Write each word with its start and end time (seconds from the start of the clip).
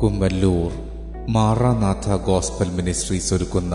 Kummallur 0.00 0.72
Maranatha 1.28 2.16
gospel 2.16 2.68
ministries 2.68 3.34
ഒരുക്കുന്ന 3.34 3.74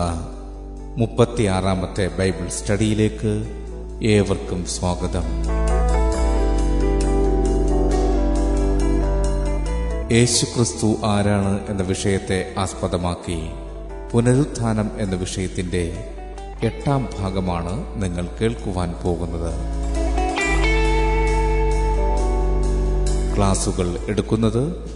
മുപ്പത്തിയാറാമത്തെ 0.96 2.10
Bible 2.18 2.48
സ്റ്റഡിയിലേക്ക് 2.48 3.32
ഏവർക്കും 4.02 4.66
സ്വാഗതം. 4.66 5.26
യേശുക്രിസ്തു 10.12 10.96
ആരാണ് 11.04 11.66
എന്ന 11.68 11.82
വിഷയത്തെ 11.82 12.54
ആസ്പദമാക്കി 12.58 13.38
പുനരുത്ഥാനം 14.12 14.90
എന്ന 14.98 15.14
വിഷയത്തിന്റെ 15.14 16.04
എട്ടാം 16.62 17.08
ഭാഗമാണ് 17.18 18.02
നിങ്ങൾ 18.02 18.28
കേൾക്കുവാൻ 18.40 18.94
പോകുന്നത്. 19.02 19.52
ക്ലാസുകൾ 23.36 23.98
എടുക്കുന്നത് 24.08 24.95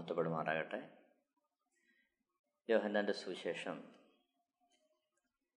മഹത്വപ്പെടുമാറാകട്ടെ. 0.00 0.98
യോഹന്നാന്റെ 2.70 3.12
സുവിശേഷം 3.12 3.84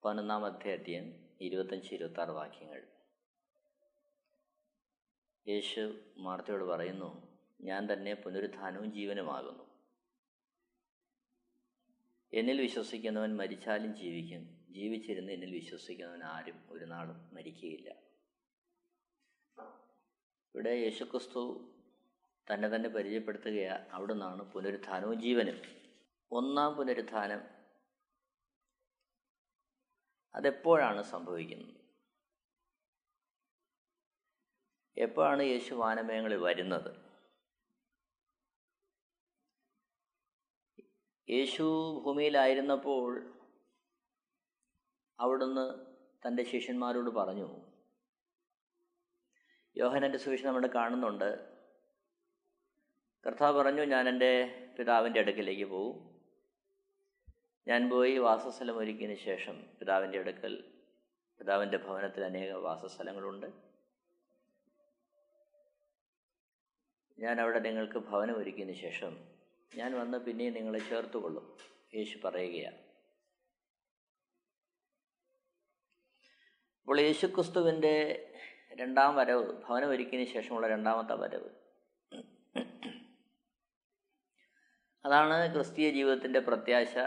പതിനൊന്നാം 0.05 0.45
അധ്യായം 0.45 1.29
ഇരുപത്തഞ്ച് 1.41 1.95
ഇരുപത്തി 1.95 2.21
ആറ് 2.21 2.29
വാക്യങ്ങൾ. 2.29 2.87
യേശു 5.47 5.99
മാർത്തയോട് 6.17 6.63
പറയുന്നു 6.63 7.37
ഞാൻ 7.61 7.93
തന്നെ 7.93 8.13
പുനരുദ്ധാനവും 8.13 8.91
ജീവനുമാകുന്നു. 8.91 9.63
എന്നിൽ 12.33 12.61
വിശ്വസിക്കുന്നവൻ 12.61 13.37
മരിച്ചാലും 13.37 13.95
ജീവിക്കും. 13.95 14.65
ജീവിച്ചിരുന്ന് 14.69 15.31
എന്നിൽ 15.31 15.51
വിശ്വസിക്കുന്നവൻ 15.51 16.23
ആരും 16.23 16.63
ഒരു 16.69 16.85
നാളും 16.85 17.35
മരിക്കുകയില്ല. 17.35 17.89
ഇവിടെ 20.55 20.69
യേശുക്രിസ്തു 20.69 21.70
തന്നെ 22.47 22.67
തന്നെ 22.69 22.89
പരിചയപ്പെടുത്തുകയാണ് 22.89 23.83
അവിടെ 23.95 24.13
നിന്നാണ് 24.13 24.43
പുനരുത്ഥാനവും 24.53 25.17
ജീവനും 25.25 25.57
ഒന്നാം 26.31 26.71
പുനരുത്ഥാനം 26.77 27.41
അതെപ്പോഴാണ് 30.35 31.01
സംഭവിക്കുന്നത്? 31.13 31.77
എപ്പോഴാണ് 34.97 35.43
യേശു 35.43 35.73
വാനമയങ്ങളിൽ 35.73 36.39
വരുന്നത്? 36.47 36.91
യേശു 41.27 41.65
ഭൂമിയിലായിരുന്നപ്പോൾ 42.05 43.09
അവിടുന്ന് 45.19 45.65
തന്റെ 46.23 46.43
ശിഷ്യന്മാരോട് 46.51 47.09
പറഞ്ഞു 47.19 47.49
യോഹനന്റെ 49.75 50.19
സുവിശേഷം 50.23 50.47
നമ്മൾ 50.49 50.65
കാണുന്നുണ്ട് 50.77 51.29
കർത്താവ് 53.25 53.57
പറഞ്ഞു 53.57 53.83
ഞാൻ 53.83 54.09
എന്റെ 54.09 54.29
പിതാവിന്റെ 54.77 55.19
അടുക്കലേക്ക് 55.19 55.65
പോകും 55.65 55.97
ഞാൻ 57.67 57.89
പോയി 57.89 58.17
വാസസ്ഥലം 58.17 58.77
ഒരുക്കിയതിന് 58.77 59.17
ശേഷം 59.17 59.57
പിതാവിന്റെ 59.79 60.19
അടുക്കൽ 60.19 60.63
പിതാവിന്റെ 61.39 61.77
ഭവനത്തിൽ 61.77 62.23
അനേക 62.23 62.51
വാസസ്ഥലങ്ങളുണ്ട്. 62.51 63.45
ഞാൻ 67.19 67.41
അവിടെ 67.41 67.59
നിങ്ങൾക്ക് 67.59 67.99
ഭവനം 67.99 68.37
ഒരുക്കിയതിന് 68.37 68.75
ശേഷം 68.75 69.13
ഞാൻ 69.75 69.99
വന്ന് 69.99 70.17
പിന്നെയും 70.17 70.53
നിങ്ങളെ 70.53 70.79
ചേർത്തുകൊള്ളും 70.79 71.57
യേശു 71.95 72.17
പറയുകയാണ്. 72.23 72.77
അപ്പോൾ 76.81 77.01
യേശുക്രിസ്തുവിന്റെ 77.01 77.95
രണ്ടാം 78.73 79.15
വരവ് 79.15 79.43
ഭവനം 79.43 79.89
ഒരുക്കിയതിന് 79.89 80.33
ശേഷമുള്ള 80.33 80.67
രണ്ടാമത്തെ 80.67 81.13
വരവ് 81.13 81.60
അതാണ് 85.05 85.53
ക്രിസ്തീയ 85.53 85.91
ജീവിതത്തിന്റെ 85.91 86.39
പ്രത്യാശ. 86.39 86.97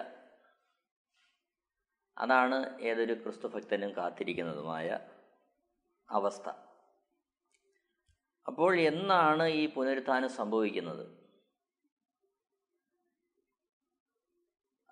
അതാണ് 2.18 2.80
ഏതൊരു 2.80 3.14
ക്രിസ്തു 3.14 3.46
ഭക്തനും 3.46 3.96
കാത്തിരിക്കുന്നതുമായ 3.96 5.00
അവസ്ഥ. 6.10 6.48
അപ്പോൾ 8.46 8.80
എന്നാണ് 8.80 9.42
ഈ 9.42 9.72
പുനരുത്ഥാനം 9.74 10.28
സംഭവിക്കുന്നത്? 10.28 11.24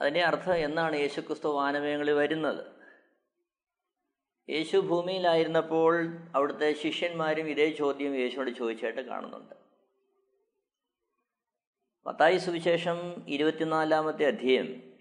അതിന്റെ 0.01 0.23
അർത്ഥം 0.23 0.55
എന്നാണ് 0.55 0.97
യേശുക്രിസ്തു 0.97 1.49
വാനമയങ്ങളിൽ 1.49 2.11
വരുന്നത്? 2.11 2.73
യേശു 4.51 4.77
ഭൂമിയിലായിരുന്നപ്പോൾ 4.77 6.07
അവിടുത്തെ 6.35 6.73
ശിഷ്യന്മാരും 6.73 7.49
ഇതേ 7.49 7.71
ചോദ്യം 7.71 8.15
യേശുവോട് 8.15 8.51
ചോദിച്ചായിട്ട് 8.51 9.01
കാണുന്നുണ്ട്. 9.01 9.72
മത്തായി 12.07 12.39
സുവിശേഷം 12.39 13.29
ഇരുപത്തിനാലാമത്തെ 13.29 14.27
അധ്യയം. 14.27 14.93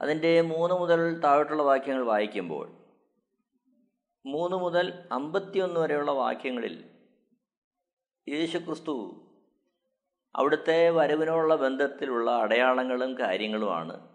അതിന്റെ 0.00 0.40
മൂന്ന് 0.40 0.74
മുതൽ 0.74 1.18
താഴോട്ടുള്ള 1.18 1.62
വാക്യങ്ങൾ 1.62 2.02
വായിക്കുമ്പോൾ 2.02 2.70
മൂന്ന് 4.26 4.56
മുതൽ 4.56 5.08
അമ്പത്തിയൊന്ന് 5.12 5.80
വരെയുള്ള 5.80 6.10
വാക്യങ്ങളിൽ 6.10 6.90
യേശുക്രിസ്തു 8.28 9.26
അവിടുത്തെ 10.34 10.90
വരവിനോടുള്ള 10.90 11.56
ബന്ധത്തിലുള്ള 11.56 12.30
അടയാളങ്ങളും 12.30 13.18
കാര്യങ്ങളുമാണ് 13.18 14.08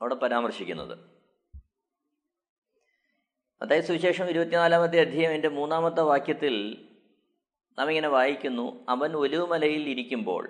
അവിടെ 0.00 0.14
പരാമർശിക്കുന്നത്. 0.14 0.98
അതായത് 3.62 3.84
സുവിശേഷം 3.84 4.24
ഇരുപത്തിനാലാമത്തെ 4.24 5.00
അധ്യയം 5.00 5.32
എന്റെ 5.32 5.48
മൂന്നാമത്തെ 5.48 6.00
വാക്യത്തിൽ 6.00 6.87
നാം 7.78 7.88
ഇങ്ങനെ 7.88 8.08
വായിക്കുന്നു 8.08 8.86
അവൻ 8.88 9.16
ഒലുമലയിൽ 9.16 9.88
ഇരിക്കുമ്പോൾ. 9.88 10.48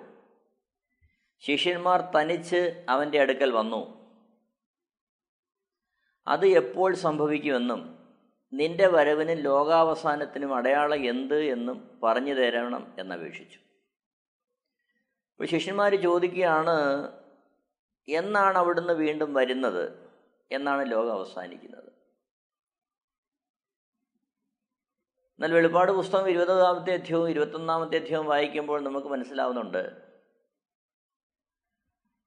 ശിഷ്യന്മാർ 1.39 2.01
തനിച്ച് 2.01 2.85
അവന്റെ 2.89 3.19
അടുക്കൽ 3.19 3.51
വന്നു. 3.51 3.99
അത് 6.27 6.47
എപ്പോൾ 6.47 6.95
സംഭവിക്കുമെന്നും 6.95 7.99
നിന്റെ 8.53 8.87
വരവിനും 8.87 9.37
ലോകാവസാനത്തിനും 9.37 10.55
അടയാളം 10.55 11.05
എന്ത് 11.05 11.43
എന്നും 11.43 11.99
പറഞ്ഞു 12.03 12.33
തരണം 12.33 12.95
എന്നപേക്ഷിച്ചു. 12.99 13.59
അപ്പോൾ 15.31 15.45
ശിഷ്യന്മാർ 15.47 15.95
ചോദിക്കുകയാണ് 15.95 17.11
എന്നാണ് 18.09 18.57
അവിടുന്ന് 18.57 18.93
വീണ്ടും 18.93 19.33
വരുന്നത്? 19.33 20.09
എന്നാണ് 20.51 20.91
ലോകം 20.91 21.11
അവസാനിക്കുന്നത്. 21.11 21.88
എന്നാൽ 25.39 25.53
വെളിപ്പാട് 25.53 25.91
പുസ്തകം 25.91 26.29
ഇരുപതാമത്തെ 26.29 26.93
അധ്യയവും 26.93 27.29
ഇരുപത്തൊന്നാമത്തെ 27.29 27.95
അധ്യയവും 27.95 28.25
വായിക്കുമ്പോൾ 28.25 28.81
നമുക്ക് 28.81 29.07
മനസ്സിലാവുന്നുണ്ട്. 29.07 30.09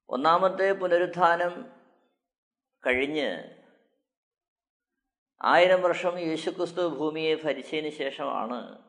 ഒന്നാമത്തെ 0.08 0.72
പുനരുത്ഥാനം 0.72 1.70
കഴിഞ്ഞ് 2.86 3.44
ആയിരം 5.42 5.82
വർഷം 5.82 6.18
യേശുക്രിസ്തു 6.18 6.88
ഭൂമിയെ 6.88 7.34
ഭരിച്ചതിന് 7.34 7.90
ശേഷമാണ് 7.90 8.82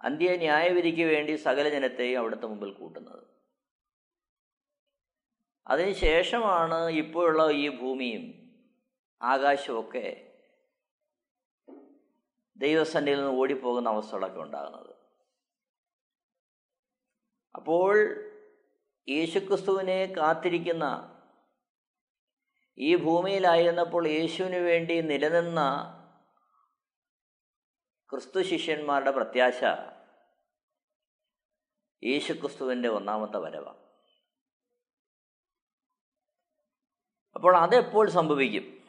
അന്ത്യ 0.00 0.36
ന്യായവിധിക്ക് 0.36 1.04
വേണ്ടി 1.04 1.36
സകല 1.36 1.68
ജനത്തെയും 1.68 2.18
അവിടുത്തെ 2.20 2.46
മുമ്പിൽ 2.46 2.72
കൂട്ടുന്നത്. 2.72 3.26
അതിനുശേഷമാണ് 5.66 6.88
ഇപ്പോഴുള്ള 6.88 7.50
ഈ 7.50 7.80
ഭൂമിയും 7.80 8.52
ആകാശമൊക്കെ 9.22 10.31
ദൈവസന്നിധിയിൽ 12.62 13.20
നിന്ന് 13.20 13.40
ഓടിപ്പോകുന്ന 13.40 13.88
അവസ്ഥകളൊക്കെ 13.88 14.40
ഉണ്ടാകുന്നത്. 14.40 14.92
അപ്പോൾ 17.54 17.94
യേശുക്രിസ്തുവിനെ 19.08 20.14
കാത്തിരിക്കുന്ന 20.16 20.84
ഈ 22.78 22.96
ഭൂമിയിലായിരുന്നപ്പോൾ 22.96 24.08
യേശുവിന് 24.08 24.56
വേണ്ടി 24.56 25.00
നിലനിന്ന 25.00 25.62
ക്രിസ്തു 28.10 28.42
ശിഷ്യന്മാരുടെ 28.42 29.10
പ്രത്യാശ 29.10 29.64
യേശുക്രിസ്തുവിന്റെ 32.04 32.88
ഒന്നാമത്തെ 32.88 33.38
വരവാണ്. 33.38 33.82
അപ്പോൾ 37.36 37.56
അതെപ്പോൾ 37.56 38.10
സംഭവിക്കും? 38.10 38.81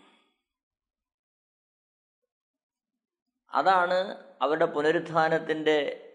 അതാണ് 3.53 3.93
അവരുടെ 4.41 4.65
പുനരുത്ഥാനത്തിന്റെ 4.65 6.09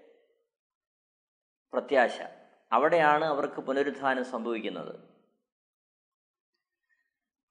പ്രത്യാശ. 1.73 2.21
അവിടെയാണ് 2.73 3.25
അവർക്ക് 3.25 3.61
പുനരുത്ഥാനം 3.61 4.25
സംഭവിക്കുന്നത്. 4.25 5.09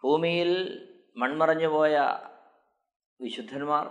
ഭൂമിയിൽ 0.04 0.52
മൺമറഞ്ഞു 1.18 1.68
പോയ 1.68 1.98
വിശുദ്ധന്മാർ 3.22 3.88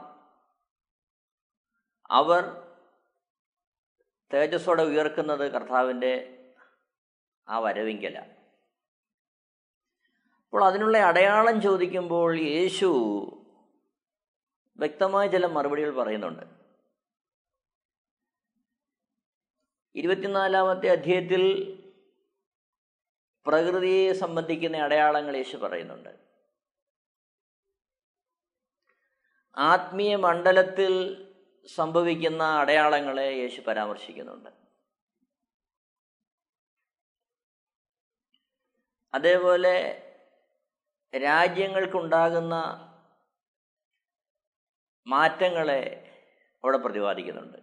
അവർ 2.10 2.66
തേജസ്സോടെ 4.34 4.82
ഉയർക്കുന്നത് 4.82 5.52
കർത്താവിന്റെ 5.52 6.42
ആ 7.48 7.58
വരവിങ്കല. 7.58 8.18
അപ്പോൾ 10.44 10.64
അതിനുള്ള 10.64 10.98
അടയാളം 10.98 11.60
ചോദിക്കുമ്പോൾ 11.60 12.38
യേശു 12.38 12.88
വ്യക്തമായ 14.78 15.28
ചില 15.28 15.46
മറുപടികൾ 15.46 16.02
പറയുന്നുണ്ട്. 16.02 16.46
ഇരുപത്തിനാലാമത്തെ 19.94 20.88
അധ്യായത്തിൽ 20.88 21.72
പ്രകൃതിയെ 23.46 24.12
സംബന്ധിക്കുന്ന 24.12 24.76
അടയാളങ്ങൾ 24.76 25.36
യേശു 25.36 25.56
പറയുന്നുണ്ട്. 25.56 26.08
ആത്മീയ 29.56 30.16
മണ്ഡലത്തിൽ 30.16 31.22
സംഭവിക്കുന്ന 31.66 32.42
അടയാളങ്ങളെ 32.42 33.32
യേശു 33.32 33.60
പരാമർശിക്കുന്നുണ്ട്. 33.60 34.50
അതേപോലെ 39.14 40.02
രാജ്യങ്ങൾക്കുണ്ടാകുന്ന 41.22 42.54
മാറ്റങ്ങളെ 45.06 46.02
അവിടെ 46.64 46.76
പ്രതിപാദിക്കുന്നുണ്ട്. 46.76 47.58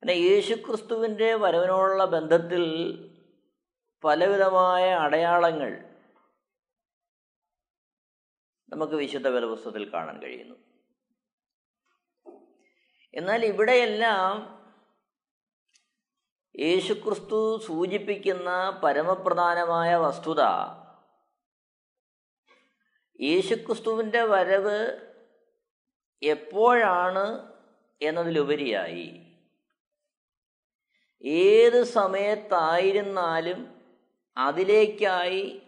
പിന്നെ 0.00 0.12
യേശുക്രിസ്തുവിന്റെ 0.12 1.34
വരവിനോടുള്ള 1.34 2.04
ബന്ധത്തിൽ 2.04 2.64
പലവിധമായ 4.04 4.90
അടയാളങ്ങൾ 4.90 5.98
നമുക്ക് 8.68 8.92
വിശുദ്ധ 8.92 9.28
വേദപുസ്തകത്തിൽ 9.28 9.92
കാണാൻ 9.92 10.22
കഴിയുന്നു. 10.22 10.54
എന്നാൽ 13.14 13.44
ഇവിടെയെല്ലാം 13.44 14.58
യേശുക്രിസ്തു 16.58 17.58
സൂചിപ്പിക്കുന്ന 17.66 18.80
പരമപ്രധാനമായ 18.84 19.94
വസ്തുത 19.94 20.40
യേശുക്രിസ്തുവിന്റെ 23.20 24.22
വരവ് 24.22 25.07
എപ്പോഴാണ് 26.22 27.24
എന്നതിലുപരിയായി. 28.00 29.08
ഏത് 31.24 31.82
സമയത്തായിരുന്നാലും 31.84 33.60
അതിലേക്കായി 34.36 35.62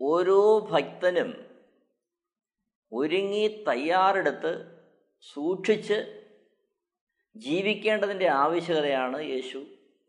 ഓരോ 0.00 0.40
ഭക്തനും 0.72 1.30
ഒരുങ്ങി 2.92 3.64
തയ്യാറെടുത്ത് 3.68 4.52
സൂക്ഷിച്ച് 5.22 5.98
ജീവിക്കേണ്ടതിന്റെ 7.36 8.28
ആവശ്യകതയാണ് 8.28 9.20
യേശു 9.20 9.58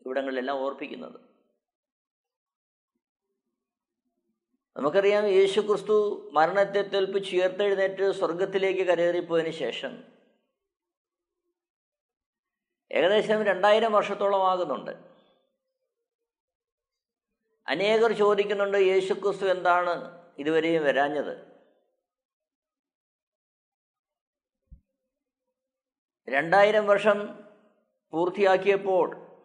ഇവിടങ്ങളിലെല്ലാം 0.02 0.58
ഓർപ്പിക്കുന്നത്. 0.58 1.39
നമുക്കറിയാം 4.80 5.28
യേശു 5.28 5.60
ക്രിസ്തു 5.60 6.30
മരണത്തെ 6.34 6.82
തോൽപ്പിച്ച് 6.82 7.36
ഉയർത്തെഴുന്നേറ്റ് 7.36 8.12
സ്വർഗത്തിലേക്ക് 8.12 8.88
കരേറിപ്പോയതിന് 8.88 9.54
ശേഷം 9.54 10.04
ഏകദേശം 12.92 13.44
രണ്ടായിരം 13.44 13.92
വർഷത്തോളം 13.94 14.50
ആകുന്നുണ്ട്. 14.52 14.92
അനേകർ 17.68 18.12
ചോദിക്കുന്നുണ്ട് 18.12 18.78
യേശു 18.78 19.14
ക്രിസ്തു 19.14 19.46
എന്താണ് 19.46 20.24
ഇതുവരെയും 20.40 20.84
വരാഞ്ഞത്? 20.84 21.50
രണ്ടായിരം 26.30 26.88
വർഷം 26.88 27.46
പൂർത്തിയാക്കിയപ്പോൾ 28.12 29.36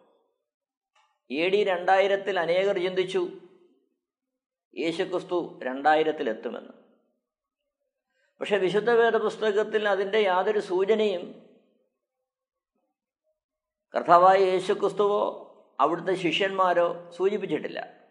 എ 1.31 1.49
ഡി 1.49 1.63
രണ്ടായിരത്തിൽ 1.63 2.39
അനേകർ 2.39 2.79
ചിന്തിച്ചു 2.79 3.44
യേശുക്രിസ്തു 4.77 5.59
രണ്ടായിരത്തിലെത്തുമെന്ന്. 5.63 6.73
പക്ഷെ 8.39 8.57
വിശുദ്ധ 8.57 8.89
വേദ 8.89 9.15
പുസ്തകത്തിൽ 9.17 9.89
അതിന്റെ 9.89 10.19
യാതൊരു 10.19 10.59
സൂചനയും 10.59 11.49
കർത്താവായ 13.95 14.37
യേശുക്രിസ്തുവോ 14.37 15.41
അവിടുത്തെ 15.79 16.15
ശിഷ്യന്മാരോ 16.15 17.11
സൂചിപ്പിച്ചിട്ടില്ല. 17.11 18.05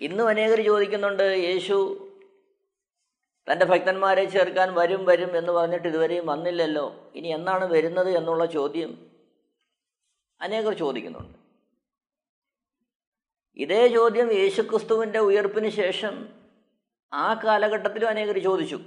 ഇന്നും 0.00 0.28
അനേകർ 0.28 0.60
ചോദിക്കുന്നുണ്ട് 0.64 1.22
യേശു 1.22 2.04
തന്റെ 3.52 3.64
ഭക്തന്മാരെ 3.64 4.24
ചേർക്കാൻ 4.24 4.74
വരും 4.74 5.04
വരും 5.04 5.36
എന്ന് 5.38 5.52
പറഞ്ഞിട്ട് 5.52 5.88
ഇതുവരെയും 5.88 6.26
വന്നില്ലല്ലോ. 6.26 7.12
ഇനി 7.14 7.28
എന്നാണ് 7.28 7.64
വരുന്നത് 7.64 8.10
എന്നുള്ള 8.10 8.46
ചോദ്യം? 8.46 9.10
അനേകർ 10.40 10.78
ചോദിക്കുന്നുണ്ട്. 10.78 11.47
ഇതേ 13.58 13.88
ചോദ്യം 13.88 14.32
യേശുക്രിസ്തുവിന്റെ 14.32 15.18
ഉയർപ്പിന് 15.18 15.68
ശേഷം 15.68 16.28
ആ 17.12 17.34
കാലഘട്ടത്തിലും 17.34 18.08
അനേകർ 18.08 18.38
ചോദിച്ചു. 18.38 18.80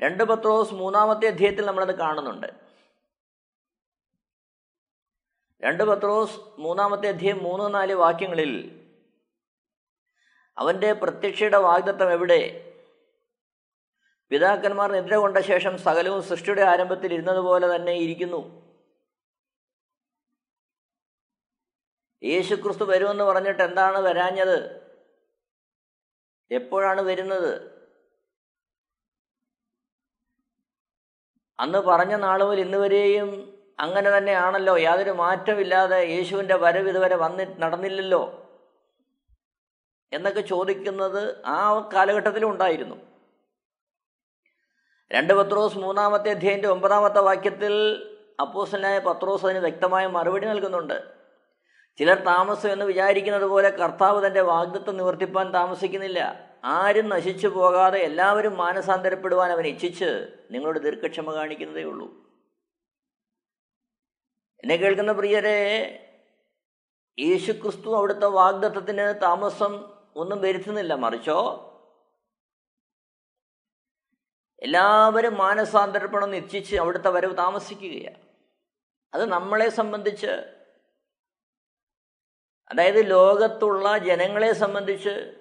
രണ്ട് 0.00 0.24
പത്രോസ് 0.24 0.74
മൂന്നാമത്തെ 0.74 1.26
അധ്യായത്തിൽ 1.26 1.66
നമ്മളത് 1.66 1.98
കാണുന്നുണ്ട്. 1.98 2.46
രണ്ട് 5.62 5.84
പത്രോസ് 5.84 6.40
മൂന്നാമത്തെ 6.58 7.08
അധ്യായം 7.08 7.42
മൂന്ന് 7.42 7.74
നാല് 7.74 7.92
വാക്യങ്ങളിൽ 7.92 8.80
അവന്റെ 10.58 10.92
പ്രത്യക്ഷയുടെ 10.92 11.56
വാഗ്ദത്വം 11.56 12.12
എവിടെ? 12.12 12.72
പിതാക്കന്മാർ 14.30 14.92
നിദ്ര 14.92 15.14
കൊണ്ട 15.14 15.38
ശേഷം 15.38 15.78
സകലവും 15.78 16.22
സൃഷ്ടിയുടെ 16.22 16.62
ആരംഭത്തിൽ 16.62 17.14
ഇരുന്നതുപോലെ 17.14 17.76
തന്നെ 17.76 17.92
ഇരിക്കുന്നു. 17.92 18.59
യേശുക്രിസ്തു 22.22 22.84
വരുമെന്ന് 22.84 23.24
പറഞ്ഞിട്ട് 23.24 23.62
എന്താണ് 23.62 23.98
വരാഞ്ഞത്? 23.98 24.80
എപ്പോഴാണ് 26.50 27.00
വരുന്നത്? 27.00 27.80
അന്ന് 31.58 31.78
പറഞ്ഞ 31.78 32.14
നാൾ 32.14 32.44
മുതൽ 32.44 32.60
ഇന്ന് 32.60 32.78
വരെയും 32.78 33.60
അങ്ങനെ 33.80 34.18
തന്നെയാണല്ലോ. 34.18 34.78
യാതൊരു 34.78 35.10
മാറ്റമില്ലാതെ 35.10 36.04
യേശുവിന്റെ 36.06 36.56
വരവ് 36.56 36.88
ഇതുവരെ 36.88 37.16
വന്നി 37.16 37.44
നടന്നില്ലല്ലോ. 37.44 38.50
എന്നൊക്കെ 40.12 40.40
ചോദിക്കുന്നത് 40.40 41.44
ആ 41.46 41.90
കാലഘട്ടത്തിലും 41.94 42.50
ഉണ്ടായിരുന്നു. 42.50 42.96
രണ്ട് 45.12 45.32
പത്രോസ് 45.34 45.78
മൂന്നാമത്തെ 45.78 46.30
അധ്യായന്റെ 46.30 46.68
ഒമ്പതാമത്തെ 46.68 47.20
വാക്യത്തിൽ 47.20 47.74
അപ്പോസനായ 48.40 48.98
പത്രോസ് 48.98 49.44
അതിന് 49.44 49.58
വ്യക്തമായ 49.58 50.06
മറുപടി 50.06 50.46
നൽകുന്നുണ്ട്. 50.46 51.19
ചിലർ 52.00 52.18
താമസം 52.18 52.72
എന്ന് 52.72 52.84
വിചാരിക്കുന്നത് 52.84 53.42
പോലെ 53.42 53.70
കർത്താവ് 53.70 54.26
തന്റെ 54.26 54.40
വാഗ്ദത്വം 54.40 54.96
നിവർത്തിപ്പാൻ 54.96 55.54
താമസിക്കുന്നില്ല. 55.54 56.50
ആരും 56.64 57.08
നശിച്ചു 57.08 57.48
പോകാതെ 57.48 57.98
എല്ലാവരും 57.98 58.56
മാനസാന്തരപ്പെടുവാൻ 58.56 59.52
അവൻ 59.52 59.66
ഇച്ഛിച്ച് 59.66 60.28
നിങ്ങളോട് 60.50 60.78
ദീർഘക്ഷമ 60.78 61.34
കാണിക്കുന്നതേ 61.34 61.82
ഉള്ളൂ. 61.82 62.06
എന്നെ 64.62 64.76
കേൾക്കുന്ന 64.76 65.12
പ്രിയരെ 65.12 65.60
യേശുക്രിസ്തു 67.18 67.96
അവിടുത്തെ 67.96 68.26
വാഗ്ദത്വത്തിന് 68.26 69.14
താമസം 69.22 69.96
ഒന്നും 70.16 70.40
വരുത്തുന്നില്ല. 70.40 70.94
മറിച്ചോ? 70.94 71.66
എല്ലാവരും 74.62 75.34
മാനസാന്തരപ്പെടണം 75.34 76.30
നിശ്ചയിച്ച് 76.30 76.76
അവിടുത്തെ 76.76 77.10
വരവ് 77.10 77.36
താമസിക്കുകയാണ്. 77.36 78.18
അത് 79.14 79.24
നമ്മളെ 79.24 79.68
സംബന്ധിച്ച് 79.68 80.59
അതായത് 82.70 83.10
ലോകത്തുള്ള 83.10 83.98
ജനങ്ങളെ 83.98 84.52
സംബന്ധിച്ച് 84.52 85.36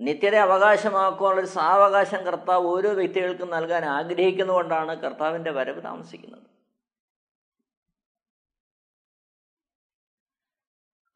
നിത്യരെ 0.00 0.38
അവകാശമാക്കുവാനുള്ള 0.38 1.46
സാവകാശം 1.46 2.24
കർത്താവ് 2.24 2.66
ഓരോ 2.66 2.92
വ്യക്തികൾക്കും 2.92 3.50
നൽകാൻ 3.50 3.84
ആഗ്രഹിക്കുന്നതുകൊണ്ടാണ് 3.84 4.96
കർത്താവിന്റെ 4.96 5.50
വരവ് 5.50 5.82
താമസിക്കുന്നത്. 5.82 6.46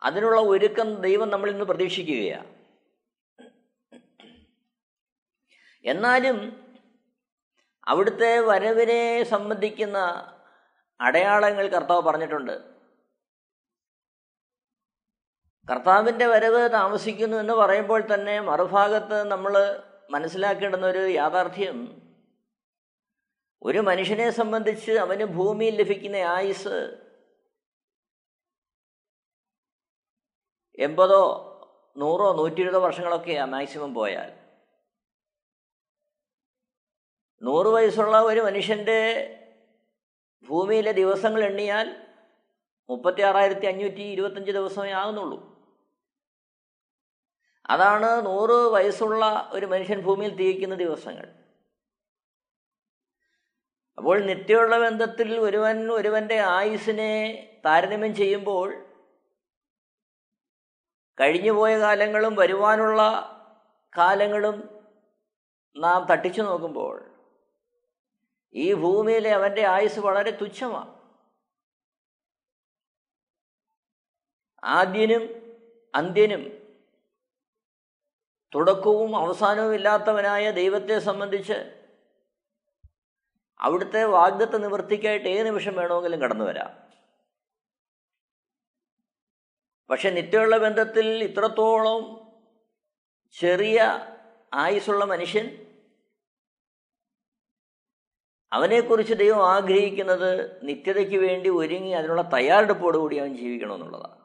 അതിനുള്ള 0.03 0.41
ഒരുക്കം 0.41 0.95
ദൈവം 0.95 1.31
നമ്മൾ 1.31 1.51
ഇന്ന് 1.51 1.65
പ്രതീക്ഷിക്കുകയാണ് 1.65 2.55
എന്നാലും 5.85 6.39
അവിടുത്തെ 7.87 8.39
വരവിനെ 8.41 9.23
സംബന്ധിക്കുന്ന 9.23 9.99
അടയാളങ്ങൾ 11.01 11.69
കർത്താവ് 11.69 12.03
പറഞ്ഞിട്ടുണ്ട്. 12.03 12.72
കർത്താവിന്റെ 15.71 16.26
വരവ് 16.26 16.73
താമസിക്കുന്നു 16.73 17.37
എന്ന് 17.37 17.52
പറയുമ്പോൾ 17.52 18.14
തന്നെ 18.14 18.40
മറുഭാഗത്ത് 18.40 19.23
നമ്മൾ 19.23 19.83
മനസ്സിലാക്കേണ്ടുന്ന 20.11 20.87
ഒരു 20.87 20.99
യാഥാർത്ഥ്യം. 20.99 22.02
ഒരു 23.62 23.78
മനുഷ്യനെ 23.78 24.31
സംബന്ധിച്ച് 24.31 24.92
അവന് 24.92 25.25
ഭൂമിയിൽ 25.25 25.76
ലഭിക്കുന്ന 25.76 26.16
ആയുസ് 26.16 26.97
എൺപതോ 30.78 31.49
നൂറോ 31.97 32.33
നൂറ്റി 32.33 32.61
ഇരുപതോ 32.61 32.78
വർഷങ്ങളൊക്കെയാണ് 32.78 33.52
മാക്സിമം 33.52 33.95
പോയാൽ. 33.95 34.33
നൂറ് 37.42 37.66
വയസ്സുള്ള 37.66 38.21
ഒരു 38.21 38.40
മനുഷ്യന്റെ 38.40 39.00
ഭൂമിയിലെ 40.49 40.92
ദിവസങ്ങൾ 40.92 41.45
എണ്ണിയാൽ 41.45 42.07
മുപ്പത്തി 42.90 43.23
ആറായിരത്തി 43.23 43.66
അഞ്ഞൂറ്റി 43.66 44.00
ഇരുപത്തഞ്ച് 44.00 44.52
ദിവസമേ 44.52 44.90
ആകുന്നുള്ളൂ. 44.90 45.51
അതാണ് 47.66 48.26
നൂറ് 48.26 48.50
വയസ്സുള്ള 48.50 49.50
ഒരു 49.52 49.66
മനുഷ്യൻ 49.66 50.00
ഭൂമിയിൽ 50.00 50.37
തികയ്ക്കുന്ന 50.37 50.75
ദിവസങ്ങൾ. 50.75 51.35
അപ്പോൾ 53.99 54.21
നിത്യമുള്ള 54.21 54.78
ബന്ധത്തിൽ 54.78 55.38
ഒരുവൻ 55.38 55.92
ഒരുവന്റെ 55.92 56.40
ആയുസിനെ 56.40 57.49
താരതമ്യം 57.64 58.14
ചെയ്യുമ്പോൾ 58.14 58.87
കഴിഞ്ഞുപോയ 61.21 61.78
കാലങ്ങളും 61.78 62.35
വരുവാനുള്ള 62.35 63.02
കാലങ്ങളും 63.99 64.87
നാം 65.76 66.07
തട്ടിച്ചു 66.07 66.42
നോക്കുമ്പോൾ 66.42 67.11
ഈ 68.54 68.75
ഭൂമിയിലെ 68.75 69.31
അവന്റെ 69.31 69.66
ആയുസ് 69.66 69.99
വളരെ 69.99 70.31
തുച്ഛമാണ്. 70.31 71.02
ആദ്യനും 74.64 75.23
അന്ത്യനും 75.95 76.62
തുടക്കവും 78.54 79.16
അവസാനവും 79.16 79.75
ഇല്ലാത്തവനായ 79.75 80.50
ദൈവത്തെ 80.50 80.99
സംബന്ധിച്ച് 80.99 81.87
അവിടുത്തെ 83.59 84.04
വാഗ്ദത്തെ 84.04 84.56
നിവൃത്തിക്കായിട്ട് 84.56 85.28
ഏത് 85.28 85.47
നിമിഷം 85.47 85.75
വേണമെങ്കിലും 85.75 86.21
കടന്നു 86.21 86.44
വരാം. 86.44 86.92
പക്ഷെ 89.90 90.11
നിത്യമുള്ള 90.11 90.59
ബന്ധത്തിൽ 90.59 91.25
ഇത്രത്തോളം 91.25 92.32
ചെറിയ 93.40 94.06
ആയുസ്സുള്ള 94.54 95.04
മനുഷ്യൻ 95.04 95.66
അവനെക്കുറിച്ച് 98.52 99.14
ദൈവം 99.14 99.50
ആഗ്രഹിക്കുന്നത് 99.50 100.61
നിത്യതയ്ക്ക് 100.62 101.16
വേണ്ടി 101.16 101.49
ഒരുങ്ങി 101.49 101.90
അതിനുള്ള 101.90 102.23
തയ്യാറെടുപ്പോടുകൂടി 102.23 103.16
അവൻ 103.16 103.37
ജീവിക്കണമെന്നുള്ളതാണ്. 103.37 104.22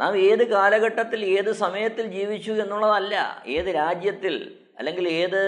നാം 0.00 0.16
ഏത് 0.16 0.48
കാലഘട്ടത്തിൽ 0.48 1.24
ഏത് 1.24 1.52
സമയത്തിൽ 1.52 2.06
ജീവിച്ചു 2.06 2.52
എന്നുള്ളതല്ല. 2.52 3.42
ഏത് 3.46 3.74
രാജ്യത്തിൽ 3.74 4.66
അല്ലെങ്കിൽ 4.78 5.08
ഏത് 5.08 5.40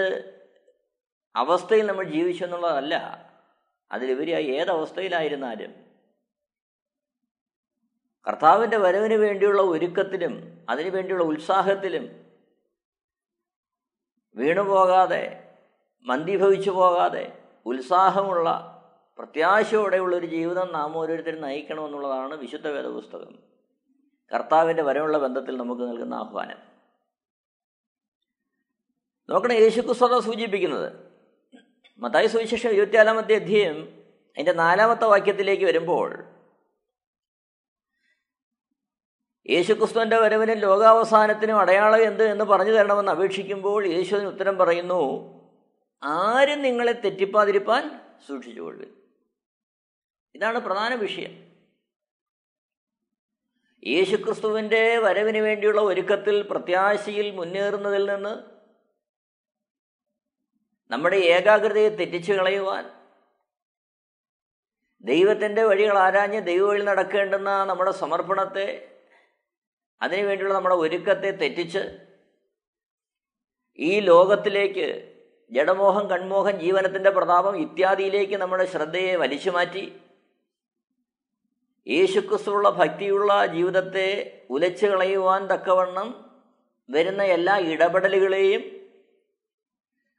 അവസ്ഥയിൽ 1.35 1.85
നമ്മൾ 1.85 2.03
ജീവിച്ചു 2.03 2.43
എന്നുള്ളതല്ല. 2.43 2.95
അതിലുപരിയായി 3.91 4.45
ഏതവസ്ഥയിലായിരുന്നാലും 4.45 5.71
കർത്താവിന്റെ 8.27 8.77
വരവിന് 8.77 9.13
വേണ്ടിയുള്ള 9.13 9.61
ഒരുക്കത്തിലും 9.61 10.65
അതിനു 10.69 10.89
വേണ്ടിയുള്ള 10.89 11.23
ഉത്സാഹത്തിലും 11.23 12.05
വീണുപോകാതെ 14.35 15.43
മന്ദീഭവിച്ചു 16.05 16.71
പോകാതെ 16.71 17.39
ഉത്സാഹമുള്ള 17.65 18.69
പ്രത്യാശയോടെയുള്ള 19.17 20.15
ഒരു 20.15 20.25
ജീവിതം 20.25 20.73
നാം 20.73 20.97
ഓരോരുത്തരും 20.97 21.41
നയിക്കണമെന്നുള്ളതാണ് 21.41 22.33
വിശുദ്ധ 22.33 22.67
വേദപുസ്തകം. 22.67 23.52
കർത്താവിന്റെ 24.33 24.83
വരവുള്ള 24.83 25.17
ബന്ധത്തിൽ 25.17 25.57
നമുക്ക് 25.57 25.81
നൽകുന്ന 25.81 26.13
ആഹ്വാനം. 26.13 26.57
നോക്കണം 29.29 29.53
യേശുക്രിസ്തുത 29.53 30.19
സൂചിപ്പിക്കുന്നത് 30.19 31.13
മത്തായി 31.97 32.27
സുവിശേഷം 32.27 32.69
ഇരുപത്തിനാലാമത്തെ 32.69 33.35
അധ്യയം 33.35 34.03
അതിന്റെ 34.29 34.53
നാലാമത്തെ 34.53 35.05
വാക്യത്തിലേക്ക് 35.05 35.63
വരുമ്പോൾ 35.63 36.23
യേശുക്രിസ്തുവിന്റെ 39.49 40.17
വരവിനും 40.17 40.57
ലോകാവസാനത്തിനും 40.57 41.59
അടയാളം 41.59 42.01
എന്ത് 42.01 42.23
എന്ന് 42.23 42.45
പറഞ്ഞു 42.45 42.71
തരണമെന്ന് 42.71 43.11
അപേക്ഷിക്കുമ്പോൾ 43.11 43.85
യേശുവിന് 43.85 44.27
ഉത്തരം 44.27 44.57
പറയുന്നു 44.57 45.33
ആരും 46.03 46.61
നിങ്ങളെ 46.61 46.91
തെറ്റിപ്പാതിരിപ്പാൻ 46.91 48.01
സൂക്ഷിച്ചുകൊള്ളു 48.27 48.85
ഇതാണ് 50.35 50.59
പ്രധാന 50.59 50.95
വിഷയം. 50.95 51.52
യേശുക്രിസ്തുവിന്റെ 53.83 54.81
വരവിന് 54.97 55.37
വേണ്ടിയുള്ള 55.37 55.81
ഒരുക്കത്തിൽ 55.81 56.35
പ്രത്യാശയിൽ 56.43 57.27
മുന്നേറുന്നതിൽ 57.31 58.03
നിന്ന് 58.09 58.33
നമ്മുടെ 60.91 61.17
ഏകാഗ്രതയെ 61.29 61.89
തെറ്റിച്ചു 61.89 62.33
കളയുവാൻ 62.33 62.85
ദൈവത്തിന്റെ 65.03 65.63
വഴികൾ 65.63 65.97
ആരാഞ്ഞ് 65.97 66.41
ദൈവവഴി 66.45 66.81
നടക്കേണ്ടുന്ന 66.81 67.49
നമ്മുടെ 67.65 67.91
സമർപ്പണത്തെ 67.91 68.67
അതിനുവേണ്ടിയുള്ള 70.01 70.53
നമ്മുടെ 70.53 70.75
ഒരുക്കത്തെ 70.75 71.31
തെറ്റിച്ച് 71.31 71.83
ഈ 73.79 73.99
ലോകത്തിലേക്ക് 73.99 74.87
ജഡമോഹം 75.51 76.05
കൺമോഹം 76.09 76.55
ജീവനത്തിന്റെ 76.59 77.11
പ്രതാപം 77.11 77.55
ഇത്യാദിയിലേക്ക് 77.57 78.35
നമ്മുടെ 78.37 78.65
ശ്രദ്ധയെ 78.65 79.15
വലിച്ചു 79.15 79.49
മാറ്റി 79.49 79.83
യേശുക്രിസ്തുള്ള 81.87 82.69
ഭക്തിയുള്ള 82.69 83.45
ജീവിതത്തെ 83.45 84.07
ഉലച്ചു 84.49 84.85
കളയുവാൻ 84.85 85.47
തക്കവണ്ണം 85.47 86.39
വരുന്ന 86.89 87.23
എല്ലാ 87.23 87.57
ഇടപെടലുകളെയും 87.57 88.61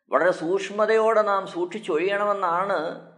വളരെ 0.09 0.31
സൂക്ഷ്മതയോടെ 0.31 1.23
നാം 1.23 1.47
സൂക്ഷിച്ചൊഴിയണമെന്നാണ് 1.47 3.11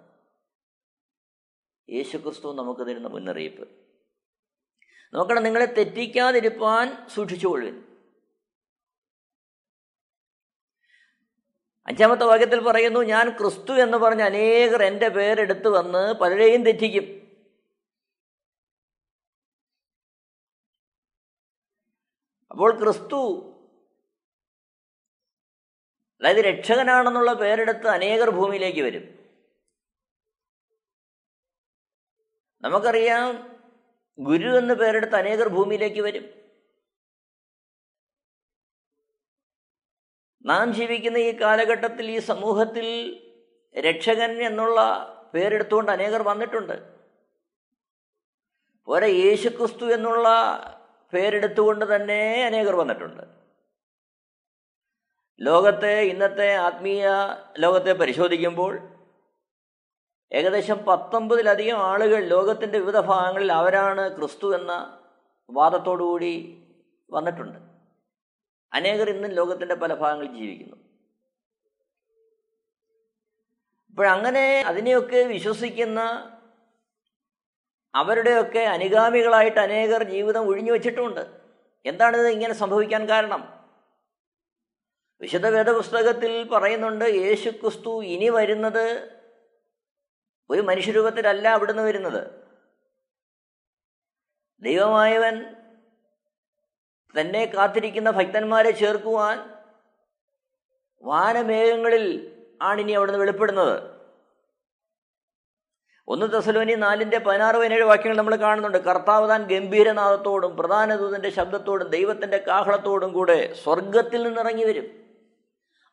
യേശുക്രിസ്തു 1.90 2.52
നമുക്ക് 2.52 2.80
തരുന്ന 2.80 3.08
മുന്നറിയിപ്പ്. 3.08 3.68
നോക്കണം 5.14 5.42
നിങ്ങളെ 5.42 5.66
തെറ്റിക്കാതിരിപ്പാൻ 5.66 7.08
സൂക്ഷിച്ചുകൊള്ളുവിൻ 7.14 7.82
അഞ്ചാമത്തെ 11.88 12.24
വാക്യത്തിൽ 12.24 12.60
പറയുന്നു 12.60 13.00
ഞാൻ 13.00 13.28
ക്രിസ്തു 13.28 13.72
എന്ന് 13.72 13.98
പറഞ്ഞ് 13.98 14.22
അനേകർ 14.22 14.82
എന്റെ 14.82 15.08
പേരെടുത്ത് 15.08 15.68
വന്ന് 15.68 16.14
പലരെയും 16.14 16.64
തെറ്റിക്കും. 16.64 17.25
അപ്പോൾ 22.50 22.70
ക്രിസ്തു 22.78 23.20
അതായത് 26.20 26.44
രക്ഷകനാണെന്നുള്ള 26.44 27.32
പേരെടുത്ത് 27.32 27.88
അനേകർ 27.88 28.30
ഭൂമിയിലേക്ക് 28.30 28.82
വരും. 28.82 29.04
നമുക്കറിയാം 32.62 33.26
ഗുരു 34.18 34.58
എന്ന് 34.58 34.74
പേരെടുത്ത് 34.74 35.16
അനേകർ 35.16 35.48
ഭൂമിയിലേക്ക് 35.48 36.02
വരും. 36.02 36.24
നാം 40.44 40.72
ജീവിക്കുന്ന 40.74 41.18
ഈ 41.18 41.30
കാലഘട്ടത്തിൽ 41.40 42.10
ഈ 42.10 42.18
സമൂഹത്തിൽ 42.18 42.86
രക്ഷകൻ 43.74 44.30
എന്നുള്ള 44.42 44.80
പേരെടുത്തുകൊണ്ട് 45.34 45.92
അനേകർ 45.92 46.22
വന്നിട്ടുണ്ട്. 46.22 46.76
പോരെ 48.88 49.08
യേശുക്രിസ്തു 49.08 49.84
എന്നുള്ള 49.96 50.28
പേരെടുത്തുകൊണ്ട് 51.12 51.96
തന്നെ 51.96 52.44
അനേകർ 52.44 52.74
വന്നിട്ടുണ്ട്. 52.74 53.22
ലോകത്തെ 55.40 56.00
ഇന്നത്തെ 56.00 56.54
ആത്മീയ 56.54 57.08
ലോകത്തെ 57.58 57.92
പരിശോധിക്കുമ്പോൾ 57.92 58.78
ഏകദേശം 60.32 60.78
പത്തൊമ്പതിലധികം 60.84 61.76
ആളുകൾ 61.76 62.24
ലോകത്തിന്റെ 62.24 62.78
വിവിധ 62.78 62.98
ഭാഗങ്ങളിൽ 62.98 63.52
അവരാണ് 63.52 64.16
ക്രിസ്തു 64.16 64.54
എന്ന 64.54 64.72
വാദത്തോടുകൂടി 65.50 66.62
വന്നിട്ടുണ്ട്. 67.10 67.58
അനേകർ 68.72 69.10
ഇന്നും 69.10 69.30
ലോകത്തിന്റെ 69.30 69.74
പല 69.74 69.94
ഭാഗങ്ങളിൽ 69.94 70.32
ജീവിക്കുന്നു. 70.32 70.76
അപ്പോഴങ്ങനെ 73.90 74.60
അതിനെയൊക്കെ 74.60 75.16
വിശ്വസിക്കുന്ന 75.16 76.00
അവരുടെയൊക്കെ 78.00 78.62
അനുഗാമികളായിട്ട് 78.76 79.60
അനേകർ 79.60 80.02
ജീവിതം 80.14 80.48
ഒഴിഞ്ഞു 80.50 80.72
വച്ചിട്ടുമുണ്ട് 80.72 81.22
എന്താണിത് 81.84 82.28
ഇങ്ങനെ 82.28 82.54
സംഭവിക്കാൻ 82.54 83.02
കാരണം? 83.08 83.42
വിശുദ്ധ 85.20 85.46
വേദപുസ്തകത്തിൽ 85.46 86.32
പറയുന്നുണ്ട് 86.54 87.04
യേശു 87.04 87.50
ക്രിസ്തു 87.50 87.92
ഇനി 88.14 88.28
വരുന്നത് 88.28 88.84
ഒരു 90.50 90.60
മനുഷ്യരൂപത്തിലല്ല 90.60 91.46
അവിടുന്ന് 91.48 91.82
വരുന്നത്. 91.82 92.22
ദൈവമായവൻ 94.62 95.36
തന്നെ 97.14 97.42
കാത്തിരിക്കുന്ന 97.46 98.10
ഭക്തന്മാരെ 98.10 98.70
ചേർക്കുവാൻ 98.70 99.36
വാനമേഘങ്ങളിൽ 101.02 102.06
ആണിനി 102.62 102.92
അവിടുന്ന് 102.92 103.20
വെളിപ്പെടുന്നത്. 103.20 103.95
ഒന്ന് 106.08 106.32
തെസലോനി 106.32 106.74
നാലിന്റെ 106.74 107.18
പതിനാറ് 107.18 107.56
പതിനേഴ് 107.56 107.82
വാക്യങ്ങൾ 107.82 108.16
നമ്മൾ 108.16 108.36
കാണുന്നുണ്ട്. 108.36 108.78
കർത്താവ് 108.78 109.28
താൻ 109.28 109.42
ഗംഭീരനാഥത്തോടും 109.42 110.56
പ്രധാന 110.56 110.96
ദൂതന്റെ 110.96 111.30
ശബ്ദത്തോടും 111.30 111.88
ദൈവത്തിന്റെ 111.88 112.36
കാഹളത്തോടും 112.36 113.12
കൂടെ 113.12 113.52
സ്വർഗത്തിൽ 113.52 114.22
നിന്നിറങ്ങി 114.22 114.64
വരും. 114.64 114.86